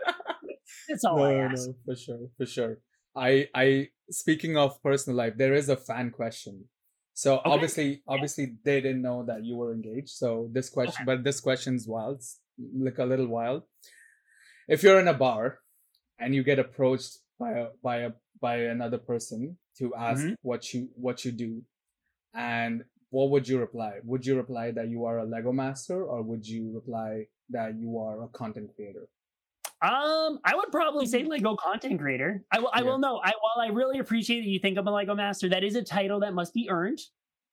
[0.90, 1.68] that's all no, I ask.
[1.68, 2.78] No, for sure, for sure.
[3.16, 6.66] I I speaking of personal life, there is a fan question.
[7.14, 7.50] So okay.
[7.50, 10.10] obviously, obviously they didn't know that you were engaged.
[10.10, 11.16] So this question, okay.
[11.16, 12.22] but this question's wild,
[12.78, 13.64] like a little wild.
[14.68, 15.60] If you're in a bar
[16.20, 20.34] and you get approached by a by a by another person to ask mm-hmm.
[20.42, 21.64] what you what you do,
[22.34, 22.84] and
[23.16, 23.94] what would you reply?
[24.04, 27.98] Would you reply that you are a Lego master, or would you reply that you
[27.98, 29.08] are a content creator?
[29.82, 32.44] Um, I would probably say Lego content creator.
[32.52, 32.72] I will.
[32.74, 32.88] I yeah.
[32.88, 33.22] will know.
[33.24, 35.82] I while I really appreciate that you think I'm a Lego master, that is a
[35.82, 37.00] title that must be earned.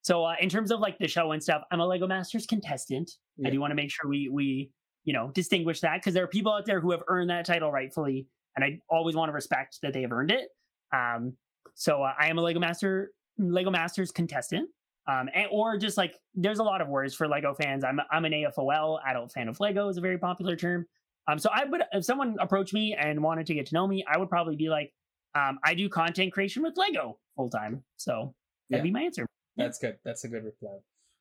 [0.03, 3.09] So uh, in terms of like the show and stuff, I'm a Lego Masters contestant.
[3.37, 3.46] Yeah.
[3.46, 4.72] I do want to make sure we we
[5.05, 7.70] you know distinguish that because there are people out there who have earned that title
[7.70, 10.48] rightfully, and I always want to respect that they have earned it.
[10.92, 11.35] Um,
[11.77, 14.68] so uh, I am a Lego Master Lego Masters contestant.
[15.09, 17.83] Um, and, or just like there's a lot of words for Lego fans.
[17.85, 20.87] I'm I'm an AFOL, adult fan of Lego is a very popular term.
[21.29, 24.05] Um, so I would, if someone approached me and wanted to get to know me,
[24.12, 24.93] I would probably be like,
[25.35, 27.85] um, I do content creation with Lego full time.
[27.97, 28.35] So
[28.71, 28.88] that'd yeah.
[28.88, 29.27] be my answer.
[29.57, 29.99] That's good.
[30.05, 30.79] That's a good reply.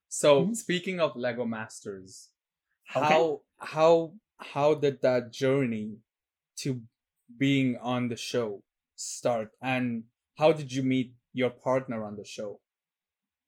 [0.10, 0.54] So mm-hmm.
[0.54, 2.30] speaking of Lego Masters,
[2.86, 3.38] how okay.
[3.60, 5.98] how how did that journey
[6.58, 6.82] to
[7.38, 8.64] being on the show
[8.96, 10.04] start, and
[10.38, 12.60] how did you meet your partner on the show?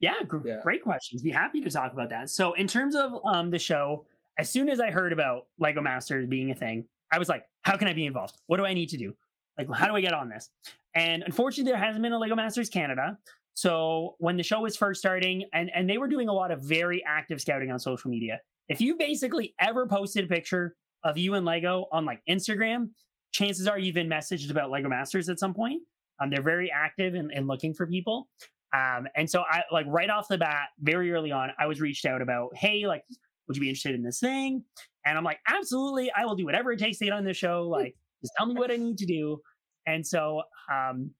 [0.04, 0.60] Yeah, gr- yeah.
[0.62, 1.22] great questions.
[1.22, 2.30] Be happy to talk about that.
[2.30, 4.06] So in terms of um the show,
[4.38, 7.78] as soon as I heard about Lego Masters being a thing, I was like, how
[7.78, 8.36] can I be involved?
[8.48, 9.14] What do I need to do?
[9.58, 10.50] Like, how do I get on this?
[10.94, 13.18] And unfortunately, there hasn't been a Lego Masters Canada.
[13.54, 16.62] So when the show was first starting, and, and they were doing a lot of
[16.62, 18.42] very active scouting on social media.
[18.68, 22.90] If you basically ever posted a picture of you and Lego on like Instagram,
[23.32, 25.82] chances are you've been messaged about Lego Masters at some point.
[26.20, 28.28] Um, they're very active in, in looking for people.
[28.74, 32.06] Um, and so I like right off the bat, very early on, I was reached
[32.06, 33.04] out about, hey, like
[33.48, 34.64] would you be interested in this thing?
[35.06, 36.12] And I'm like, absolutely.
[36.16, 37.68] I will do whatever it takes to get on the show.
[37.68, 39.40] Like, just tell me what I need to do.
[39.86, 41.12] And so, um,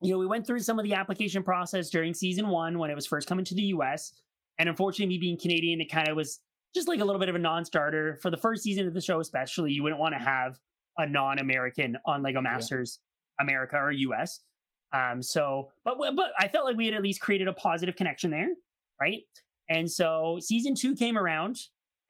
[0.00, 2.94] you know, we went through some of the application process during season one when it
[2.94, 4.12] was first coming to the US.
[4.58, 6.40] And unfortunately, me being Canadian, it kind of was
[6.74, 8.18] just like a little bit of a non starter.
[8.22, 10.58] For the first season of the show, especially, you wouldn't want to have
[10.96, 13.00] a non American on Lego Masters
[13.38, 13.44] yeah.
[13.44, 14.40] America or US.
[14.94, 18.30] Um, so, but but I felt like we had at least created a positive connection
[18.30, 18.50] there,
[19.00, 19.22] right?
[19.68, 21.58] And so season two came around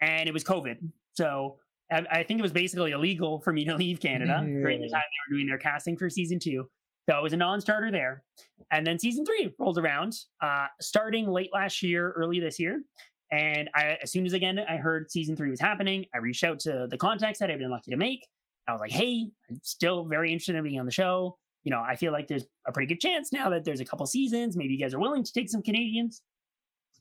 [0.00, 0.76] and it was COVID.
[1.14, 1.56] So
[1.90, 5.02] I, I think it was basically illegal for me to leave Canada during the time
[5.02, 6.68] they were doing their casting for season two.
[7.08, 8.22] So it was a non starter there.
[8.70, 12.82] And then season three rolled around, uh, starting late last year, early this year.
[13.30, 16.60] And I, as soon as again I heard season three was happening, I reached out
[16.60, 18.26] to the contacts that I've been lucky to make.
[18.66, 21.36] I was like, hey, I'm still very interested in being on the show.
[21.64, 24.06] You know, I feel like there's a pretty good chance now that there's a couple
[24.06, 24.56] seasons.
[24.56, 26.22] Maybe you guys are willing to take some Canadians.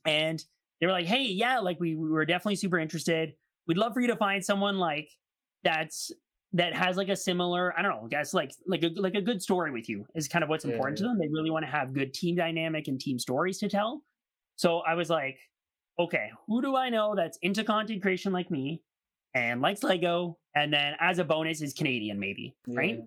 [0.06, 0.42] And
[0.80, 3.34] they were like, hey, yeah, like we, we were definitely super interested.
[3.66, 5.08] We'd love for you to find someone like
[5.62, 6.10] that's
[6.54, 9.42] that has like a similar, I don't know, guess like like a like a good
[9.42, 11.04] story with you is kind of what's important yeah.
[11.04, 11.18] to them.
[11.18, 14.02] They really want to have good team dynamic and team stories to tell.
[14.56, 15.38] So I was like,
[15.98, 18.82] okay, who do I know that's into content creation like me
[19.34, 20.38] and likes Lego?
[20.54, 22.78] And then as a bonus is Canadian, maybe, yeah.
[22.78, 23.00] right?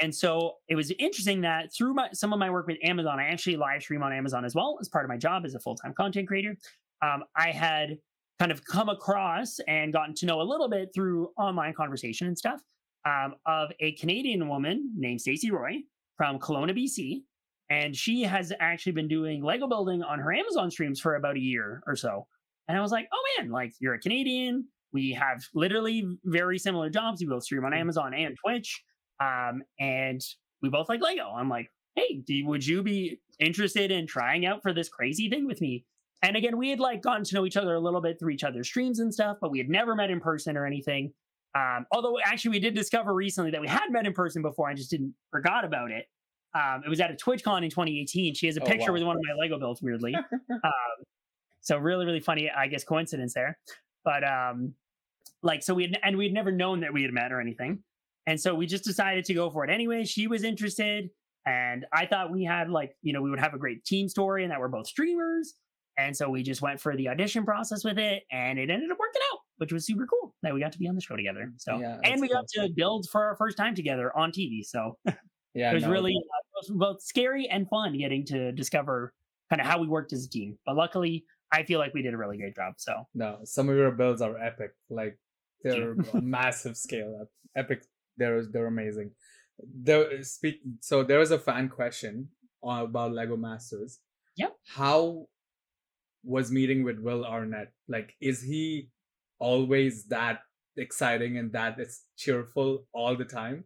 [0.00, 3.24] And so it was interesting that through my, some of my work with Amazon, I
[3.24, 5.76] actually live stream on Amazon as well as part of my job as a full
[5.76, 6.56] time content creator.
[7.02, 7.98] Um, I had
[8.38, 12.36] kind of come across and gotten to know a little bit through online conversation and
[12.36, 12.60] stuff
[13.04, 15.78] um, of a Canadian woman named Stacey Roy
[16.16, 17.22] from Kelowna, BC.
[17.70, 21.40] And she has actually been doing Lego building on her Amazon streams for about a
[21.40, 22.26] year or so.
[22.68, 24.66] And I was like, oh man, like you're a Canadian.
[24.92, 27.20] We have literally very similar jobs.
[27.20, 27.78] We both stream on mm.
[27.78, 28.82] Amazon and Twitch.
[29.20, 30.20] Um, and
[30.62, 31.30] we both like Lego.
[31.30, 35.46] I'm like, hey, do, would you be interested in trying out for this crazy thing
[35.46, 35.84] with me?
[36.22, 38.44] And again, we had like gotten to know each other a little bit through each
[38.44, 41.12] other's streams and stuff, but we had never met in person or anything.
[41.54, 44.74] Um, although actually we did discover recently that we had met in person before I
[44.74, 46.06] just didn't forgot about it.
[46.54, 48.34] Um, it was at a TwitchCon in 2018.
[48.34, 48.94] She has a oh, picture wow.
[48.94, 50.14] with one of my Lego builds, weirdly.
[50.50, 50.70] um,
[51.60, 53.58] so really, really funny, I guess, coincidence there.
[54.04, 54.74] But um,
[55.42, 57.82] like, so we had, and we had never known that we had met or anything.
[58.26, 60.04] And so we just decided to go for it anyway.
[60.04, 61.10] She was interested.
[61.44, 64.44] And I thought we had like, you know, we would have a great team story
[64.44, 65.54] and that we're both streamers.
[65.98, 68.98] And so we just went for the audition process with it and it ended up
[68.98, 71.52] working out, which was super cool that we got to be on the show together.
[71.58, 72.68] So Yeah, and we got cool.
[72.68, 74.64] to build for our first time together on TV.
[74.64, 74.96] So
[75.54, 79.12] Yeah, it was no, really uh, both scary and fun getting to discover
[79.50, 80.56] kind of how we worked as a team.
[80.64, 82.74] But luckily, I feel like we did a really great job.
[82.78, 83.40] So no.
[83.44, 84.70] Some of your builds are epic.
[84.88, 85.18] Like
[85.62, 87.18] they're massive scale.
[87.22, 87.82] ep- Epic.
[88.22, 89.10] They're they're amazing.
[89.58, 90.60] There speak.
[90.80, 92.28] So there was a fan question
[92.64, 93.98] uh, about Lego Masters.
[94.36, 94.56] Yep.
[94.66, 95.26] How
[96.22, 97.72] was meeting with Will Arnett?
[97.88, 98.90] Like, is he
[99.40, 100.38] always that
[100.76, 103.64] exciting and that it's cheerful all the time?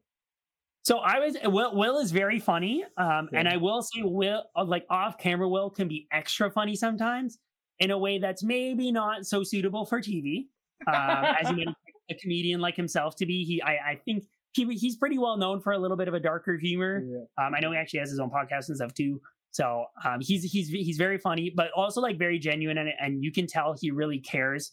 [0.84, 1.76] So I was Will.
[1.76, 5.68] Will is very funny, um, and I will say Will, uh, like off camera, Will
[5.68, 7.38] can be extra funny sometimes
[7.80, 10.46] in a way that's maybe not so suitable for TV.
[10.86, 11.64] Um, as you
[12.10, 14.24] a comedian like himself to be, he I, I think
[14.56, 17.04] he he's pretty well known for a little bit of a darker humor.
[17.06, 17.46] Yeah.
[17.46, 19.20] Um, I know he actually has his own podcast and stuff too.
[19.50, 23.30] So um, he's he's he's very funny, but also like very genuine, and and you
[23.30, 24.72] can tell he really cares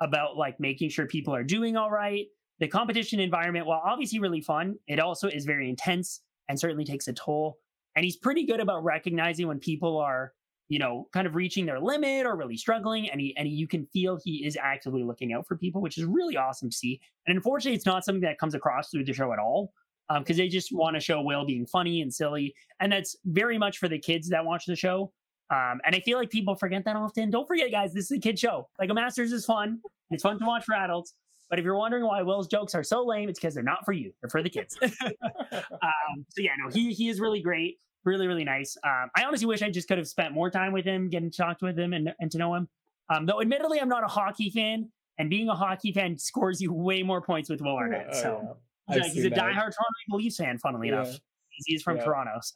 [0.00, 2.26] about like making sure people are doing all right.
[2.60, 7.08] The competition environment, while obviously really fun, it also is very intense and certainly takes
[7.08, 7.58] a toll.
[7.96, 10.32] And he's pretty good about recognizing when people are,
[10.72, 13.10] you know, kind of reaching their limit or really struggling.
[13.10, 15.98] And he and he, you can feel he is actively looking out for people, which
[15.98, 16.98] is really awesome to see.
[17.26, 19.74] And unfortunately, it's not something that comes across through the show at all
[20.18, 23.76] because they just want to show Will being funny and silly, and that's very much
[23.76, 25.12] for the kids that watch the show.
[25.50, 27.30] Um, and I feel like people forget that often.
[27.30, 28.66] Don't forget, guys, this is a kid show.
[28.78, 29.78] Like a Masters is fun.
[30.10, 31.12] It's fun to watch for adults.
[31.50, 33.92] But if you're wondering why Will's jokes are so lame, it's because they're not for
[33.92, 34.14] you.
[34.22, 34.78] They're for the kids.
[34.82, 38.76] um, so yeah, no, he he is really great, really really nice.
[38.84, 41.36] Um, I honestly wish I just could have spent more time with him, getting to
[41.36, 42.68] talk with him and and to know him.
[43.14, 46.72] Um, though admittedly, I'm not a hockey fan, and being a hockey fan scores you
[46.72, 48.08] way more points with Will Arnett.
[48.10, 49.02] Oh, so yeah.
[49.02, 49.38] he's, he's a that.
[49.38, 50.58] diehard Toronto Maple Leafs fan.
[50.58, 51.02] Funnily Yeah.
[51.02, 51.18] enough,
[51.66, 52.04] he's, from Yeah.
[52.04, 52.32] Toronto.
[52.42, 52.54] So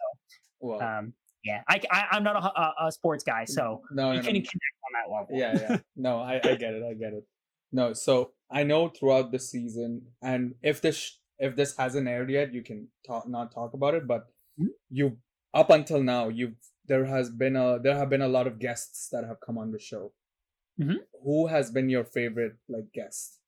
[0.61, 1.13] Well, um,
[1.45, 4.33] yeah, I, I am not a, a, a sports guy, so no, you no, can
[4.35, 4.41] no.
[4.41, 5.29] connect on that level.
[5.33, 7.25] yeah yeah no I, I get it i get it
[7.73, 12.53] no so i know throughout the season and if this if this hasn't aired yet
[12.53, 14.27] you can talk not talk about it but
[14.61, 14.69] Mhm.
[14.91, 15.19] you
[15.55, 16.55] up until now you've
[16.87, 19.71] there has been a there have been a lot of guests that have come on
[19.73, 20.13] the show
[20.81, 20.99] Mhm.
[21.25, 23.41] who has been your favorite like guest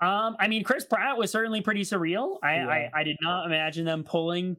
[0.00, 2.38] Um, I mean, Chris Pratt was certainly pretty surreal.
[2.42, 2.68] I, Yeah.
[2.68, 4.56] I, I did not imagine them pulling.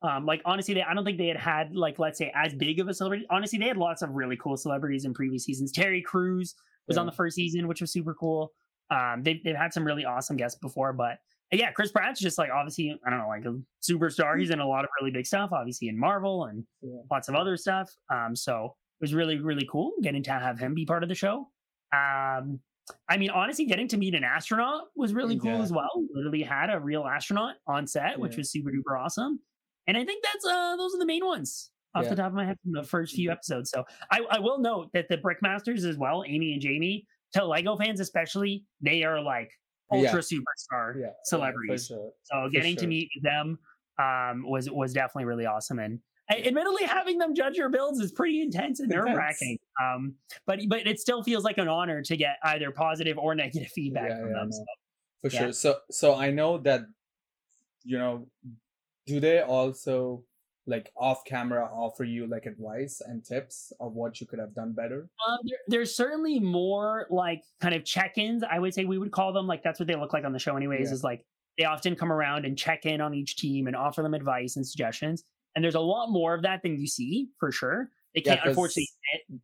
[0.00, 2.78] Um, like honestly, they, I don't think they had had like let's say as big
[2.80, 3.26] of a celebrity.
[3.28, 5.72] Honestly, they had lots of really cool celebrities in previous seasons.
[5.72, 6.54] Terry Crews
[6.86, 8.52] was on the first season, which was super cool.
[8.90, 11.18] Um, they've they've had some really awesome guests before, but
[11.52, 14.38] yeah, Chris Pratt's just like obviously I don't know like a superstar.
[14.38, 17.00] He's in a lot of really big stuff, obviously in Marvel and Yeah.
[17.10, 17.90] lots of other stuff.
[18.10, 21.14] Um, so it was really really cool getting to have him be part of the
[21.14, 21.50] show.
[21.92, 22.60] Um,
[23.08, 25.62] I mean, honestly, getting to meet an astronaut was really cool Yeah.
[25.62, 25.90] as well.
[26.12, 29.40] Literally had a real astronaut on set, which was super duper awesome.
[29.88, 32.10] And I think that's uh those are the main ones off Yeah.
[32.10, 33.70] the top of my head from the first few episodes.
[33.70, 37.76] So I, I will note that the Brickmasters as well, Amy and Jamie, to Lego
[37.76, 39.50] fans especially, they are like
[39.92, 39.98] Yeah.
[40.08, 41.88] ultra superstar yeah celebrities.
[41.90, 42.12] yeah, sure.
[42.24, 43.58] So getting to meet them
[43.98, 45.78] um, was was definitely really awesome.
[45.78, 49.58] And I- admittedly, having them judge your builds is pretty intense and nerve wracking.
[49.82, 50.14] Um,
[50.46, 54.10] but but it still feels like an honor to get either positive or negative feedback
[54.10, 54.52] Yeah, from yeah, them.
[54.52, 54.64] So,
[55.22, 55.38] for Yeah.
[55.40, 56.82] sure so so i know that
[57.84, 58.26] you know
[59.06, 60.22] do they also
[60.66, 64.72] like off camera offer you like advice and tips of what you could have done
[64.72, 68.42] better um, there, there's certainly more like kind of check-ins.
[68.42, 70.38] I would say we would call them like that's what they look like on the
[70.38, 70.88] show, anyways.
[70.88, 70.94] Yeah.
[70.94, 71.24] Is like
[71.58, 74.66] they often come around and check in on each team and offer them advice and
[74.66, 75.24] suggestions.
[75.54, 77.88] And there's a lot more of that than you see for sure.
[78.14, 78.88] They Yeah, can't 'cause unfortunately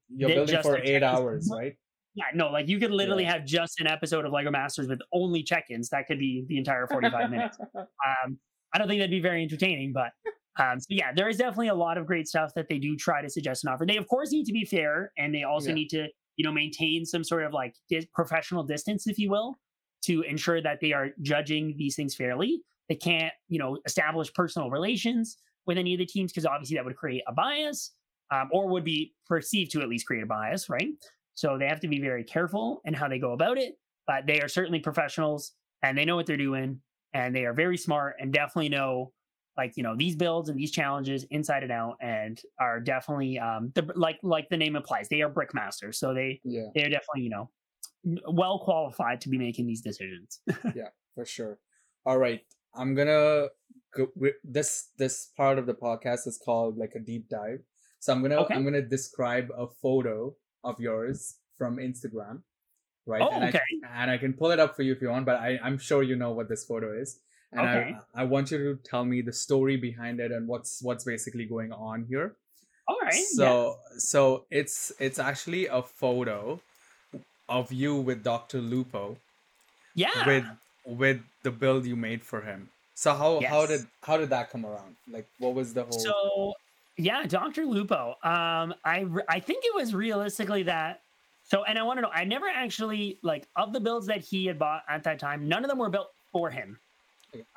[0.08, 1.74] you're building just for eight hours right
[2.14, 5.42] Yeah, no, like you could literally have just an episode of Lego Masters with only
[5.42, 5.88] check-ins.
[5.90, 7.56] That could be the entire 45 minutes.
[7.76, 8.38] Um,
[8.74, 10.12] I don't think that'd be very entertaining, but
[10.58, 13.22] um, so yeah, there is definitely a lot of great stuff that they do try
[13.22, 13.86] to suggest and offer.
[13.86, 15.72] They of course need to be fair, and they also Yeah.
[15.72, 19.56] need to you know maintain some sort of like dis- professional distance, if you will,
[20.02, 22.62] to ensure that they are judging these things fairly.
[22.88, 26.84] They can't you know establish personal relations with any of the teams because obviously that
[26.84, 27.94] would create a bias,
[28.30, 30.88] um, or would be perceived to at least create a bias, right?
[31.34, 33.76] So they have to be very careful in how they go about it.
[34.06, 36.82] But they are certainly professionals and they know what they're doing
[37.14, 39.12] and they are very smart and definitely know
[39.56, 43.70] like you know these builds and these challenges inside and out and are definitely um
[43.74, 46.66] the, like like the name implies they are brick masters so they yeah.
[46.74, 47.50] they are definitely you know
[48.32, 50.40] well qualified to be making these decisions.
[50.74, 51.58] Yeah for sure.
[52.06, 52.40] All right
[52.74, 53.48] i'm gonna
[53.94, 57.60] go with this this part of the podcast is called like a deep dive.
[58.00, 58.54] So i'm gonna Okay.
[58.54, 62.42] i'm gonna describe a photo of yours from instagram
[63.06, 63.22] right?
[63.22, 63.60] Oh, and okay.
[63.84, 65.78] I, and i can pull it up for you if you want but i i'm
[65.78, 67.20] sure you know what this photo is
[67.52, 67.96] and Okay.
[68.14, 71.44] I, I want you to tell me the story behind it and what's what's basically
[71.44, 72.34] going on here
[72.88, 76.60] all right so so it's it's actually a photo
[77.48, 78.58] of you with Dr.
[78.60, 79.16] Lupo.
[79.94, 80.26] Yeah.
[80.26, 80.46] With
[80.86, 82.70] with the build you made for him.
[82.94, 83.50] So how Yes.
[83.50, 84.96] how did how did that come around?
[85.10, 86.54] Like what was the whole So
[86.96, 87.64] yeah, Dr.
[87.66, 88.16] Lupo.
[88.22, 91.00] Um, I I think it was realistically that.
[91.44, 92.10] So, and I want to know.
[92.14, 95.48] I never actually like of the builds that he had bought at that time.
[95.48, 96.78] None of them were built for him.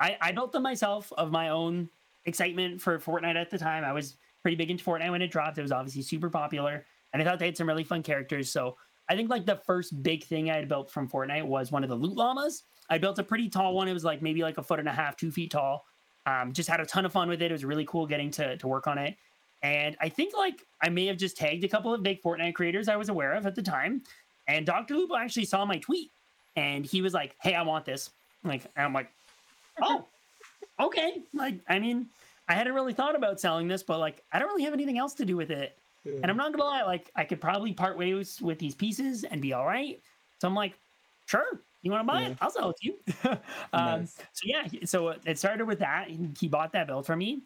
[0.00, 1.88] I I built them myself of my own
[2.24, 3.84] excitement for Fortnite at the time.
[3.84, 5.58] I was pretty big into Fortnite when it dropped.
[5.58, 8.50] It was obviously super popular, and I thought they had some really fun characters.
[8.50, 8.76] So
[9.08, 11.90] I think like the first big thing I had built from Fortnite was one of
[11.90, 12.64] the loot llamas.
[12.88, 13.88] I built a pretty tall one.
[13.88, 15.84] It was like maybe like a foot and a half, two feet tall.
[16.26, 17.50] Um, just had a ton of fun with it.
[17.50, 19.16] It was really cool getting to to work on it.
[19.62, 22.88] And I think like I may have just tagged a couple of big Fortnite creators
[22.88, 24.02] I was aware of at the time.
[24.48, 24.94] And Dr.
[24.94, 26.10] Lupo actually saw my tweet
[26.54, 28.10] and he was like, Hey, I want this.
[28.44, 29.10] Like, I'm like,
[29.82, 30.06] Oh,
[30.80, 31.22] okay.
[31.32, 32.08] Like, I mean,
[32.48, 35.14] I hadn't really thought about selling this, but like, I don't really have anything else
[35.14, 35.78] to do with it.
[36.04, 39.42] And I'm not gonna lie, like, I could probably part ways with these pieces and
[39.42, 40.00] be all right.
[40.40, 40.78] So I'm like,
[41.26, 42.28] sure, you want to buy Yeah.
[42.28, 42.38] it?
[42.40, 42.98] I'll sell it to you.
[43.72, 44.14] um, Nice.
[44.32, 46.08] So yeah, so it started with that.
[46.08, 47.42] He he bought that build for me.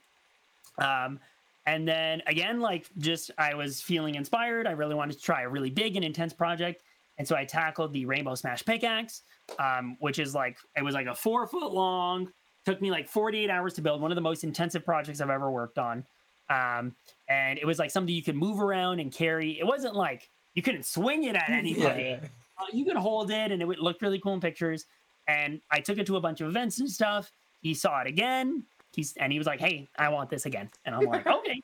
[0.76, 1.20] Um,
[1.66, 4.66] and then again, like just I was feeling inspired.
[4.66, 6.82] I really wanted to try a really big and intense project.
[7.20, 9.24] And so I tackled the Rainbow Smash pickaxe,
[9.58, 12.32] um, which is like it was like a four foot long.
[12.64, 14.00] Took me like 48 hours to build.
[14.00, 16.06] One of the most intensive projects I've ever worked on.
[16.48, 16.96] Um,
[17.28, 19.60] and it was like something you could move around and carry.
[19.60, 22.04] It wasn't like you couldn't swing it at anybody.
[22.22, 22.28] Yeah.
[22.58, 24.86] Uh, you could hold it and it would look really cool in pictures.
[25.28, 27.30] And I took it to a bunch of events and stuff.
[27.60, 28.64] He saw it again.
[28.94, 31.62] He's and he was like, "Hey, I want this again." And I'm like, "Okay,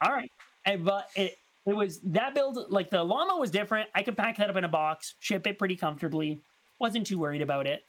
[0.00, 0.30] all right."
[0.64, 3.88] And but it it was that build like the llama was different.
[3.94, 6.42] I could pack that up in a box, ship it pretty comfortably.
[6.78, 7.82] Wasn't too worried about it.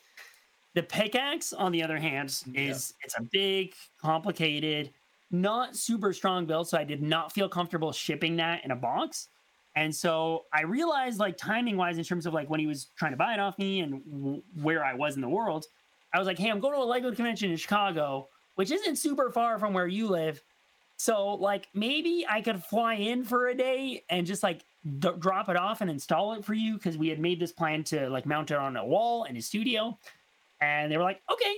[0.74, 4.92] The pickaxe, on the other hand, is it's a big, complicated,
[5.32, 6.70] not super strong build.
[6.70, 9.28] So I did not feel comfortable shipping that in a box.
[9.76, 13.12] And so I realized, like timing wise, in terms of like when he was trying
[13.12, 15.66] to buy it off me and w- where I was in the world,
[16.14, 19.30] I was like, "Hey, I'm going to a Lego convention in Chicago, which isn't super
[19.32, 20.42] far from where you live.
[20.98, 24.66] So like maybe I could fly in for a day and just like
[25.00, 27.84] d- drop it off and install it for you because we had made this plan
[27.86, 29.98] to like mount it on a wall in his studio."
[30.60, 31.56] And they were like, "Okay."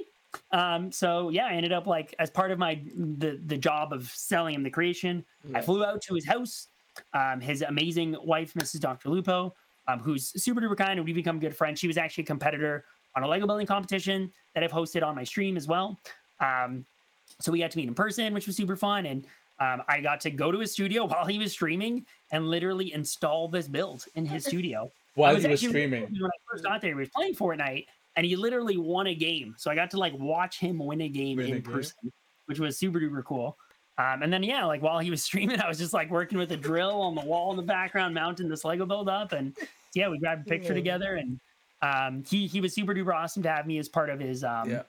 [0.51, 4.09] Um, so yeah, I ended up like as part of my the the job of
[4.09, 5.25] selling him the creation,
[5.55, 6.67] I flew out to his house.
[7.13, 8.81] Um, his amazing wife, Mrs.
[8.81, 9.09] Dr.
[9.09, 9.55] Lupo,
[9.87, 11.79] um, who's super duper kind, and we become good friends.
[11.79, 12.83] She was actually a competitor
[13.15, 15.97] on a Lego building competition that I've hosted on my stream as well.
[16.41, 16.85] Um,
[17.39, 19.25] so we got to meet in person, which was super fun, and
[19.59, 23.47] um, I got to go to his studio while he was streaming and literally install
[23.47, 24.91] this build in his studio.
[25.15, 26.03] While he was streaming.
[26.03, 29.53] When I first got there, he was playing Fortnite, and he literally won a game.
[29.57, 31.73] So I got to like watch him win a game Win a in game?
[31.73, 32.13] person,
[32.45, 33.57] which was super duper cool.
[33.97, 36.53] Um, and then yeah, like while he was streaming, I was just like working with
[36.53, 39.57] a drill on the wall in the background, mounting this Lego build up, and
[39.93, 40.75] yeah, we grabbed a picture Yeah.
[40.75, 41.39] together, and
[41.81, 44.69] um, he he was super duper awesome to have me as part of his um,
[44.69, 44.83] Yeah.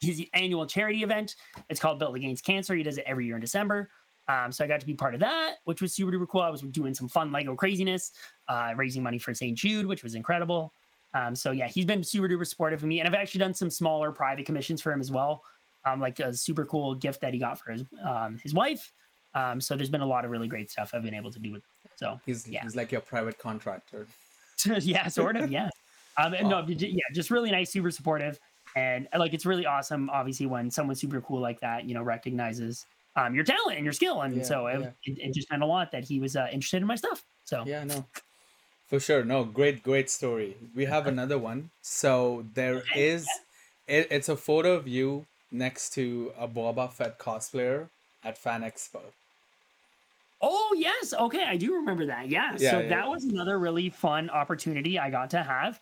[0.00, 1.36] His annual charity event.
[1.68, 2.74] It's called Built Against Cancer.
[2.74, 3.90] He does it every year in December.
[4.28, 6.42] Um, so I got to be part of that, which was super duper cool.
[6.42, 8.12] I was doing some fun Lego craziness,
[8.48, 9.56] uh, raising money for St.
[9.58, 10.72] Jude, which was incredible.
[11.14, 13.70] Um, so yeah, he's been super duper supportive of me, and I've actually done some
[13.70, 15.42] smaller private commissions for him as well,
[15.84, 18.92] um, like a super cool gift that he got for his um, his wife.
[19.34, 21.52] Um, so there's been a lot of really great stuff I've been able to do
[21.52, 21.62] with.
[21.96, 22.62] So He's Yeah.
[22.62, 24.06] he's like your private contractor.
[24.64, 25.70] yeah, sort of, yeah.
[26.18, 28.38] Um, and no, yeah, just really nice, super supportive,
[28.74, 30.10] and uh, like it's really awesome.
[30.10, 33.92] Obviously, when someone super cool like that, you know, recognizes um, your talent and your
[33.92, 34.92] skill, and Yeah, so it, yeah.
[35.04, 37.24] it, it just meant a lot that he was uh, interested in my stuff.
[37.44, 38.06] So Yeah, no.
[38.88, 39.24] For sure.
[39.24, 40.56] No, great, great story.
[40.74, 41.70] We have another one.
[41.82, 43.40] So there Okay, is
[43.88, 47.90] it, it's a photo of you next to a Boba Fett cosplayer
[48.24, 49.02] at Fan Expo.
[50.42, 52.28] Oh yes, okay, I do remember that.
[52.28, 52.88] Yeah, Yeah, so yeah.
[52.88, 55.80] that was another really fun opportunity I got to have.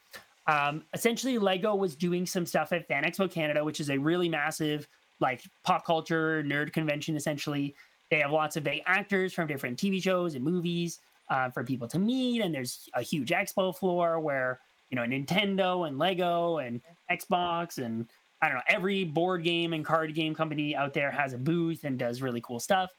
[0.49, 4.29] Um, essentially, Lego was doing some stuff at Fan Expo Canada, which is a really
[4.29, 4.89] massive
[5.21, 7.17] like pop culture nerd convention.
[7.17, 7.77] Essentially,
[8.11, 11.87] they have lots of big actors from different TV shows and movies uh, for people
[11.89, 14.59] to meet, and there's a huge expo floor where
[14.91, 16.81] you know Nintendo and Lego and
[17.11, 18.09] Xbox and
[18.41, 21.85] I don't know every board game and card game company out there has a booth
[21.85, 22.91] and does really cool stuff.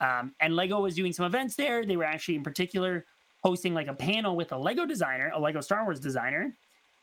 [0.00, 1.84] Um, and Lego was doing some events there.
[1.84, 3.06] They were actually, in particular,
[3.42, 6.54] hosting like a panel with a Lego designer, a Lego Star Wars designer.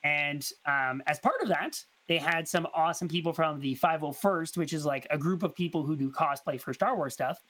[0.03, 4.73] And um, as part of that, they had some awesome people from the 501st, which
[4.73, 7.41] is like a group of people who do cosplay for Star Wars stuff.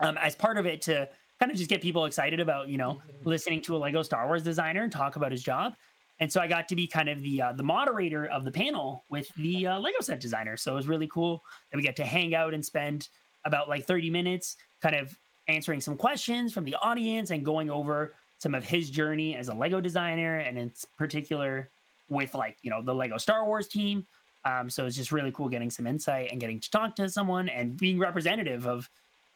[0.00, 1.08] Um, as part of it, to
[1.38, 4.42] kind of just get people excited about, you know, listening to a Lego Star Wars
[4.42, 5.74] designer and talk about his job.
[6.20, 9.04] And so I got to be kind of the uh, the moderator of the panel
[9.08, 10.56] with the uh, Lego set designer.
[10.56, 13.08] So it was really cool that we get to hang out and spend
[13.44, 15.16] about like 30 minutes kind of
[15.46, 19.54] answering some questions from the audience and going over some of his journey as a
[19.54, 21.68] Lego designer, and in particular
[22.08, 24.06] with like you know the Lego Star Wars team.
[24.44, 27.48] Um, so it's just really cool getting some insight and getting to talk to someone
[27.48, 28.88] and being representative of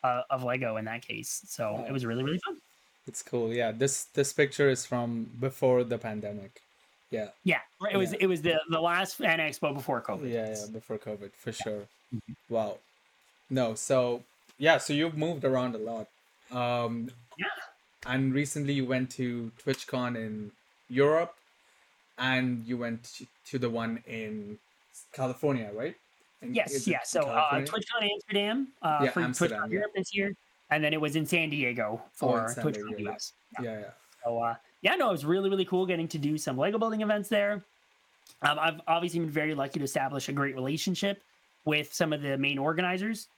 [0.05, 1.43] uh, of Lego in that case.
[1.47, 1.85] So Wow.
[1.87, 2.59] it was really really fun.
[3.07, 3.53] It's cool.
[3.53, 6.63] Yeah, this this picture is from before the pandemic.
[7.11, 8.19] Yeah, Yeah, it was Yeah.
[8.21, 10.33] it was the the last fan expo before COVID.
[10.33, 11.83] yeah, yeah, before COVID for sure.
[12.15, 12.37] Mhm.
[12.49, 12.79] Wow.
[13.51, 14.23] No, so
[14.59, 16.07] yeah, so you've moved around a lot.
[16.53, 17.47] Um, Yeah.
[18.07, 20.51] And recently you went to TwitchCon in
[20.89, 21.35] Europe,
[22.19, 24.59] and you went to- the one in
[25.13, 25.95] California, right?
[26.41, 27.01] In- Yes, yeah.
[27.05, 29.75] So uh, TwitchCon Amsterdam uh, Yeah, for Amsterdam, TwitchCon yeah.
[29.75, 30.35] Europe this year,
[30.71, 33.11] and then it was in San Diego for San TwitchCon Diego, yeah.
[33.11, 33.33] US.
[33.63, 33.91] Yeah, yeah.
[34.25, 37.03] So uh, yeah, no, it was really really cool getting to do some Lego building
[37.03, 37.63] events there.
[38.43, 41.23] Um, I've obviously been very lucky to establish a great relationship
[41.65, 43.29] with some of the main organizers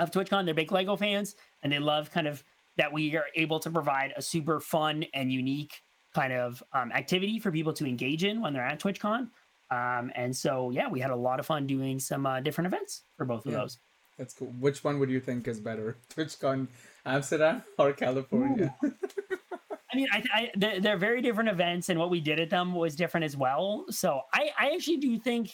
[0.00, 0.44] of TwitchCon.
[0.44, 2.42] They're big Lego fans, and they love kind of
[2.76, 5.72] that we are able to provide a super fun and unique
[6.14, 9.28] kind of um, activity for people to engage in when they're at TwitchCon.
[9.70, 13.02] Um, and so yeah, we had a lot of fun doing some uh, different events
[13.16, 13.58] for both of Yeah.
[13.58, 13.78] those.
[14.18, 14.52] That's cool.
[14.60, 16.68] Which one would you think is better, TwitchCon
[17.06, 18.74] Amsterdam or California?
[18.84, 22.74] I mean, I, I they're, they're very different events, and what we did at them
[22.74, 23.84] was different as well.
[23.90, 25.50] So I, I actually do think,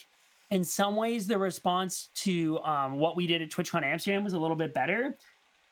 [0.51, 4.39] in some ways, the response to um, what we did at TwitchCon Amsterdam was a
[4.39, 5.17] little bit better.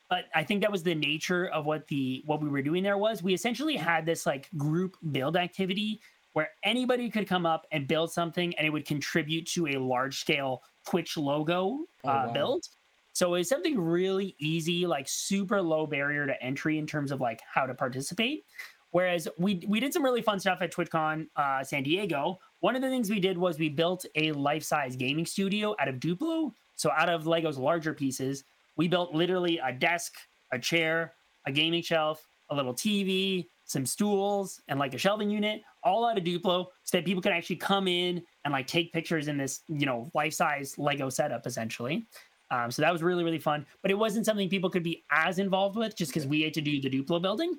[0.08, 2.98] But I think that was the nature of what the what we were doing there
[2.98, 3.22] was.
[3.22, 6.00] We essentially had this like group build activity
[6.32, 10.20] where anybody could come up and build something, and it would contribute to a large
[10.20, 12.32] scale Twitch logo Oh, uh, wow.
[12.32, 12.66] build.
[13.14, 17.40] So it's something really easy, like super low barrier to entry in terms of like
[17.52, 18.44] how to participate.
[18.90, 22.38] Whereas we we did some really fun stuff at TwitchCon uh, San Diego.
[22.60, 25.88] One of the things we did was we built a life size gaming studio out
[25.88, 26.52] of Duplo.
[26.76, 28.44] So out of Lego's larger pieces,
[28.76, 30.14] we built literally a desk,
[30.52, 31.14] a chair,
[31.46, 36.18] a gaming shelf, a little TV, some stools, and like a shelving unit, all out
[36.18, 39.62] of Duplo, so that people could actually come in and like take pictures in this,
[39.68, 42.06] you know, life size Lego setup essentially.
[42.50, 43.66] Um, so that was really, really fun.
[43.82, 46.60] But it wasn't something people could be as involved with just because we had to
[46.60, 47.54] do the Duplo building.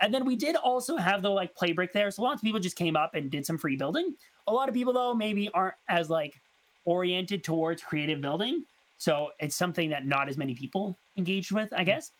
[0.00, 2.10] And then we did also have the like play brick there.
[2.10, 4.14] So lots of people just came up and did some free building.
[4.48, 6.40] A lot of people though maybe aren't as like
[6.84, 8.64] oriented towards creative building.
[9.02, 12.12] So it's something that not as many people engaged with, I guess.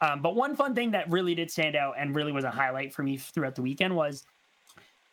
[0.00, 2.94] Um, but one fun thing that really did stand out and really was a highlight
[2.94, 4.24] for me throughout the weekend was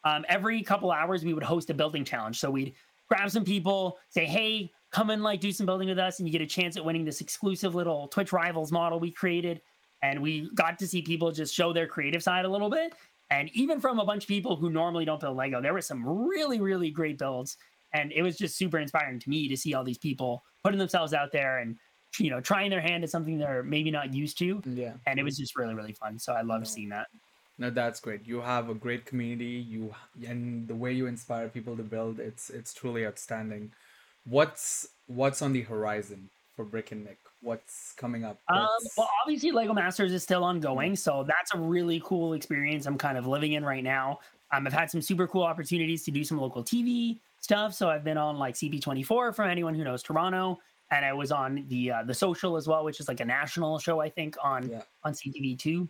[0.06, 2.40] um, every couple hours we would host a building challenge.
[2.40, 2.76] So we'd
[3.10, 6.32] grab some people, say, "Hey, come and like do some building with us," and you
[6.32, 9.60] get a chance at winning this exclusive little Twitch Rivals model we created.
[10.02, 12.94] And we got to see people just show their creative side a little bit.
[13.32, 16.08] And even from a bunch of people who normally don't build Lego, there were some
[16.08, 17.58] really, really great builds.
[17.98, 21.14] And it was just super inspiring to me to see all these people putting themselves
[21.14, 21.76] out there and
[22.20, 24.62] you know trying their hand at something they're maybe not used to.
[24.66, 24.94] yeah.
[25.08, 26.18] And it was just really, really fun.
[26.20, 26.66] So I love No.
[26.66, 27.08] seeing that.
[27.60, 28.22] No, that's great.
[28.28, 29.66] You have a great community.
[29.74, 29.94] You
[30.28, 33.72] and the way you inspire people to build, it's it's truly outstanding.
[34.26, 37.18] What's what's on the horizon for BrickinNick?
[37.42, 38.40] What's coming up?
[38.50, 38.68] Um,
[38.98, 42.86] well, obviously, Lego Masters is still ongoing, so that's a really cool experience.
[42.88, 44.20] I'm kind of living in right now.
[44.52, 47.74] Um, I've had some super cool opportunities to do some local TV stuff.
[47.74, 50.60] So I've been on like CP24 for anyone who knows Toronto,
[50.92, 53.80] and I was on the uh, the Social as well, which is like a national
[53.80, 54.82] show I think on Yeah.
[55.06, 55.88] on CTV two.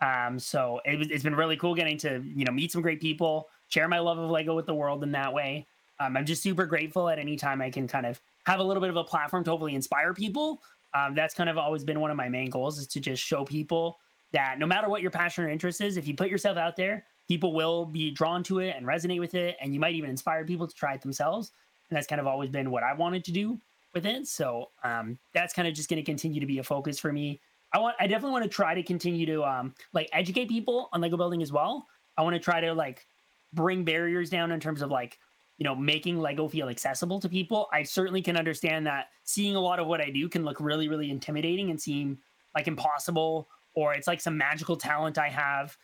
[0.00, 3.48] Um, so it, it's been really cool getting to you know meet some great people,
[3.68, 5.66] share my love of Lego with the world in that way.
[5.98, 8.80] Um, I'm just super grateful at any time I can kind of have a little
[8.80, 10.62] bit of a platform to hopefully inspire people.
[10.94, 13.44] Um, that's kind of always been one of my main goals is to just show
[13.44, 13.98] people
[14.32, 17.04] that no matter what your passion or interest is, if you put yourself out there,
[17.30, 20.44] people will be drawn to it and resonate with it, and you might even inspire
[20.44, 21.52] people to try it themselves.
[21.88, 23.60] And that's kind of always been what I wanted to do
[23.94, 24.26] with it.
[24.26, 27.40] So um, that's kind of just going to continue to be a focus for me.
[27.72, 31.00] I want, I definitely want to try to continue to um, like educate people on
[31.00, 31.86] Lego building as well.
[32.18, 33.06] I want to try to like
[33.52, 35.16] bring barriers down in terms of like
[35.56, 39.60] you know making lego feel accessible to people i certainly can understand that seeing a
[39.60, 42.16] lot of what i do can look really really intimidating and seem
[42.54, 45.76] like impossible or it's like some magical talent i have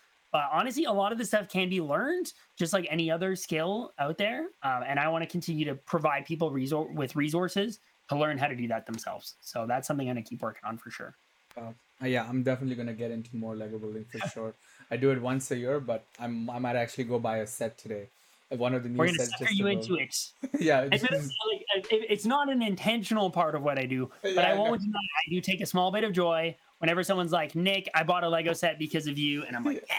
[0.52, 4.18] honestly a lot of this stuff can be learned just like any other skill out
[4.18, 7.78] there um, and i want to continue to provide people resor- with resources
[8.08, 10.62] to learn how to do that themselves so that's something i'm going to keep working
[10.64, 11.14] on for sure
[11.58, 11.72] Uh,
[12.04, 14.52] yeah, I'm definitely gonna get into more Lego building for sure.
[14.90, 17.78] I do it once a year, but I'm I might actually go buy a set
[17.78, 18.04] today.
[18.52, 19.30] Uh, One of the new we're to sets.
[19.30, 20.14] sucker just you to into it
[20.60, 24.34] yeah, It's, it's just, like, it's not an intentional part of what I do, but
[24.36, 27.32] Yeah, I I won't deny I do take a small bit of joy whenever someone's
[27.32, 29.44] like, Nick, I bought a Lego set because of you.
[29.44, 29.96] And I'm like, "Yeah,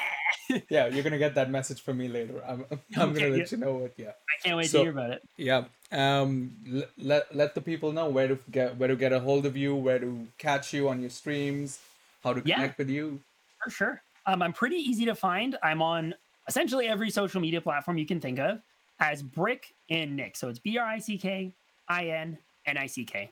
[0.70, 2.42] yeah, you're gonna get that message from me later.
[2.48, 3.46] I'm I'm Okay, gonna let yeah.
[3.52, 3.94] you know what.
[3.98, 4.10] Yeah.
[4.10, 5.24] I can't wait So- to hear about it.
[5.38, 5.66] Yeah.
[5.92, 6.52] Um.
[6.74, 9.56] L- let let the people know where to get where to get a hold of
[9.58, 11.80] you, where to catch you on your streams,
[12.24, 12.56] how to Yeah.
[12.56, 13.20] connect with you.
[13.64, 14.02] For sure.
[14.26, 15.58] Um, I'm pretty easy to find.
[15.64, 16.14] I'm on
[16.48, 18.62] essentially every social media platform you can think of
[19.00, 20.36] as Brick and Nick.
[20.36, 21.52] So it's B R I C K
[21.88, 23.30] I N N I C K.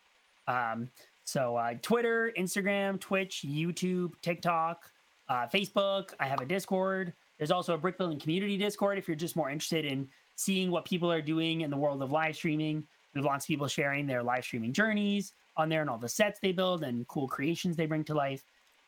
[0.48, 0.90] Um,
[1.26, 4.84] so uh, Twitter, Instagram, Twitch, YouTube, TikTok,
[5.30, 6.14] uh, Facebook.
[6.20, 7.14] I have a Discord.
[7.38, 10.86] There's also a brick building community Discord if you're just more interested in seeing what
[10.86, 12.84] people are doing in the world of live streaming.
[13.14, 16.10] We have lots of people sharing their live streaming journeys on there and all the
[16.10, 18.44] sets they build and cool creations they bring to life.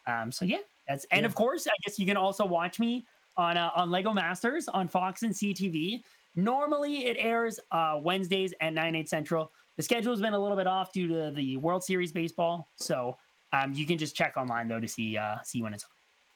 [0.06, 0.58] Um, so yeah,
[0.88, 1.26] that's and Yeah.
[1.28, 4.88] of course, I guess you can also watch me on uh, on Lego Masters on
[4.88, 6.02] Fox and CTV.
[6.36, 9.52] Normally, it airs uh, Wednesdays at 9 8 Central.
[9.78, 13.18] The schedule has been a little bit off due to the World Series baseball, so
[13.54, 15.90] um, you can just check online though to see uh, see when it's on.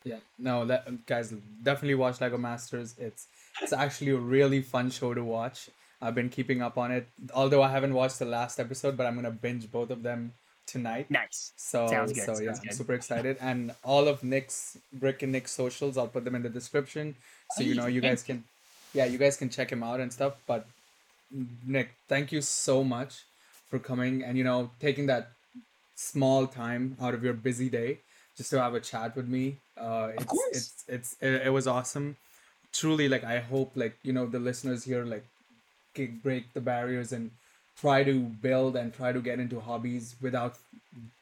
[0.03, 1.33] Yeah, no, that guys
[1.63, 2.95] definitely watch Lego Masters.
[2.97, 3.27] It's
[3.61, 5.69] it's actually a really fun show to watch.
[6.01, 9.15] I've been keeping up on it, although I haven't watched the last episode, but I'm
[9.15, 10.33] gonna binge both of them
[10.65, 11.11] tonight.
[11.11, 11.51] Nice.
[11.55, 13.37] So Sounds good, so yeah, I'm super excited.
[13.39, 17.15] And all of Nick's BrickinNick's socials, I'll put them in the description,
[17.51, 18.43] so you know you guys can,
[18.93, 20.33] yeah, you guys can check him out and stuff.
[20.47, 20.65] But
[21.65, 23.23] Nick, thank you so much
[23.69, 25.29] for coming and you know taking that
[25.95, 27.99] small time out of your busy day
[28.37, 29.57] just to have a chat with me.
[29.77, 30.47] Uh, it's, course.
[30.51, 32.15] it's it's it, it was awesome.
[32.73, 35.25] Truly, like I hope like you know the listeners here like
[35.93, 37.31] kick- break the barriers and
[37.77, 40.55] try to build and try to get into hobbies without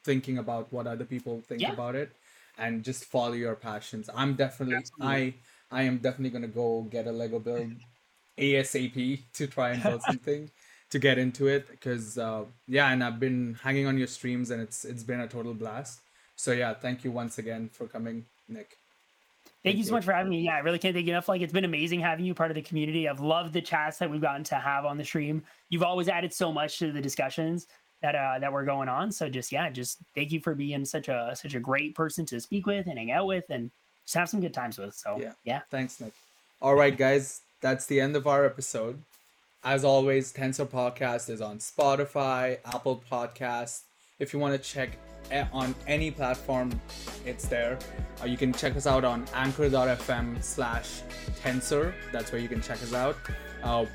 [0.03, 1.74] thinking about what other people think Yeah.
[1.74, 2.12] about it
[2.57, 5.07] and just follow your passions i'm definitely Absolutely.
[5.07, 5.34] i
[5.72, 7.72] i am definitely going to go get a lego build
[8.38, 10.49] asap to try and build something
[10.89, 14.62] to get into it because uh, yeah and i've been hanging on your streams and
[14.62, 16.01] it's it's been a total blast
[16.40, 18.78] so yeah thank you once again for coming nick
[19.62, 20.40] Thank you so much for having me.
[20.40, 21.28] Yeah, I really can't thank you enough.
[21.28, 23.10] Like, it's been amazing having you part of the community.
[23.10, 25.44] I've loved the chats that we've gotten to have on the stream.
[25.68, 27.68] You've always added so much to the discussions
[28.02, 29.12] that uh, that were going on.
[29.12, 32.40] So just yeah, just thank you for being such a such a great person to
[32.40, 33.70] speak with and hang out with and
[34.06, 34.96] just have some good times with.
[34.96, 35.34] So Yeah.
[35.44, 36.14] yeah, Thanks, Nick.
[36.62, 39.02] All right, guys, that's the end of our episode.
[39.66, 43.82] As always, Tensor Podcast is on Spotify, Apple Podcast.
[44.20, 44.92] If you want to check
[45.51, 46.80] on any platform,
[47.25, 47.77] it's there.
[48.21, 51.01] Uh, you can check us out on anchor.fm slash
[51.41, 51.93] tensor.
[52.11, 53.17] That's where you can check us out.
[53.63, 53.86] Uh,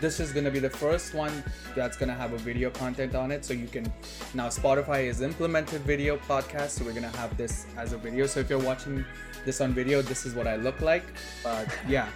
[0.00, 1.44] this is going to be the first one
[1.76, 3.44] that's going to have a video content on it.
[3.44, 3.90] So you can
[4.34, 6.70] now Spotify is implemented video podcast.
[6.70, 8.26] So we're going to have this as a video.
[8.26, 9.04] So if you're watching
[9.44, 11.04] this on video, this is what I look like.
[11.42, 12.08] But yeah,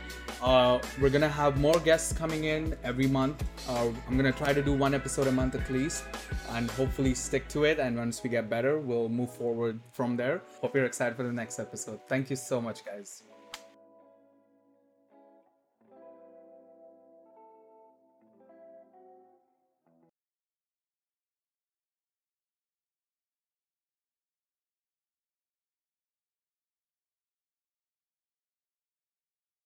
[0.42, 3.42] uh, we're to have more guests coming in every month.
[3.68, 6.04] Uh, I'm to try to do one episode a month at least
[6.50, 7.78] and hopefully stick to it.
[7.78, 10.42] And once we get better, we'll move forward from there.
[10.60, 12.00] Hope you're excited for the next episode.
[12.08, 13.22] Thank you so much, guys.